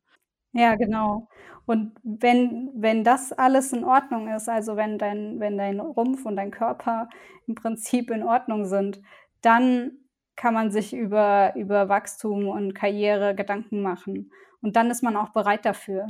Ja, 0.52 0.76
genau. 0.76 1.28
Und 1.66 1.98
wenn, 2.04 2.72
wenn 2.76 3.04
das 3.04 3.34
alles 3.34 3.74
in 3.74 3.84
Ordnung 3.84 4.30
ist, 4.30 4.48
also 4.48 4.78
wenn 4.78 4.98
dein, 4.98 5.40
wenn 5.40 5.58
dein 5.58 5.80
Rumpf 5.80 6.26
und 6.26 6.38
dein 6.38 6.52
Körper 6.52 7.10
im 7.48 7.56
Prinzip 7.56 8.12
in 8.12 8.24
Ordnung 8.24 8.66
sind, 8.66 9.02
dann 9.42 9.92
kann 10.36 10.54
man 10.54 10.72
sich 10.72 10.94
über, 10.94 11.54
über 11.56 11.90
Wachstum 11.90 12.48
und 12.48 12.74
Karriere 12.74 13.36
Gedanken 13.36 13.82
machen. 13.82 14.32
Und 14.62 14.76
dann 14.76 14.90
ist 14.92 15.04
man 15.04 15.18
auch 15.18 15.30
bereit 15.30 15.66
dafür. 15.66 16.08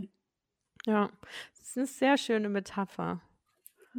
Ja, 0.86 1.10
das 1.58 1.70
ist 1.70 1.78
eine 1.78 1.86
sehr 1.88 2.18
schöne 2.18 2.50
Metapher. 2.50 3.20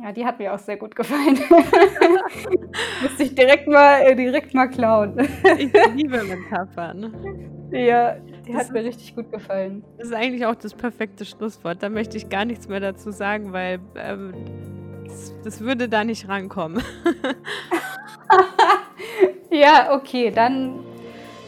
Ja, 0.03 0.12
die 0.12 0.25
hat 0.27 0.38
mir 0.38 0.55
auch 0.55 0.59
sehr 0.59 0.77
gut 0.77 0.94
gefallen. 0.94 1.38
Musste 3.03 3.22
ich 3.22 3.35
direkt 3.35 3.66
mal, 3.66 4.03
äh, 4.03 4.14
direkt 4.14 4.53
mal 4.53 4.68
klauen. 4.68 5.18
ich 5.59 5.72
liebe 5.94 6.22
Metaphern. 6.22 7.70
Ja, 7.72 8.16
die 8.46 8.53
das 8.53 8.66
hat 8.66 8.72
mir 8.72 8.85
richtig 8.85 9.16
gut 9.16 9.33
gefallen. 9.33 9.83
Das 9.96 10.09
ist 10.09 10.14
eigentlich 10.14 10.44
auch 10.46 10.55
das 10.55 10.75
perfekte 10.75 11.25
Schlusswort. 11.25 11.83
Da 11.83 11.88
möchte 11.88 12.16
ich 12.18 12.29
gar 12.29 12.44
nichts 12.44 12.68
mehr 12.68 12.81
dazu 12.81 13.11
sagen, 13.11 13.53
weil 13.53 13.81
ähm, 13.96 14.35
das, 15.07 15.35
das 15.42 15.61
würde 15.61 15.88
da 15.88 16.05
nicht 16.05 16.29
rankommen. 16.29 16.83
ja, 19.51 19.94
okay, 19.94 20.31
dann 20.31 20.85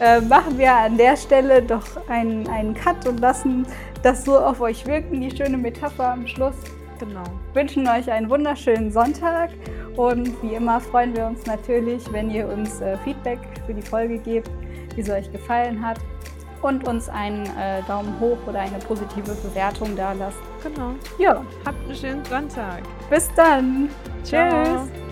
äh, 0.00 0.20
machen 0.20 0.58
wir 0.58 0.72
an 0.72 0.96
der 0.96 1.16
Stelle 1.16 1.62
doch 1.62 2.08
einen, 2.08 2.48
einen 2.48 2.74
Cut 2.74 3.06
und 3.06 3.20
lassen 3.20 3.66
das 4.02 4.24
so 4.24 4.38
auf 4.38 4.60
euch 4.60 4.86
wirken, 4.86 5.20
die 5.20 5.34
schöne 5.34 5.56
Metapher 5.56 6.12
am 6.12 6.26
Schluss. 6.26 6.56
Genau. 6.98 7.24
Wünschen 7.54 7.86
euch 7.86 8.10
einen 8.10 8.28
wunderschönen 8.28 8.90
Sonntag 8.90 9.50
und 9.96 10.42
wie 10.42 10.54
immer 10.54 10.80
freuen 10.80 11.16
wir 11.16 11.26
uns 11.26 11.46
natürlich, 11.46 12.12
wenn 12.12 12.30
ihr 12.30 12.48
uns 12.48 12.80
äh, 12.80 12.96
Feedback 12.98 13.38
für 13.66 13.74
die 13.74 13.82
Folge 13.82 14.18
gebt, 14.18 14.50
wie 14.96 15.02
sie 15.02 15.12
euch 15.12 15.30
gefallen 15.30 15.84
hat 15.84 15.98
und 16.62 16.86
uns 16.88 17.08
einen 17.08 17.46
äh, 17.46 17.82
Daumen 17.86 18.18
hoch 18.18 18.38
oder 18.46 18.60
eine 18.60 18.78
positive 18.78 19.34
Bewertung 19.34 19.94
da 19.96 20.12
lasst. 20.12 20.38
Genau. 20.62 20.92
Ja. 21.18 21.44
Habt 21.64 21.84
einen 21.84 21.94
schönen 21.94 22.24
Sonntag. 22.24 22.82
Bis 23.10 23.30
dann. 23.34 23.88
Ciao. 24.24 24.64
Tschüss. 24.64 25.07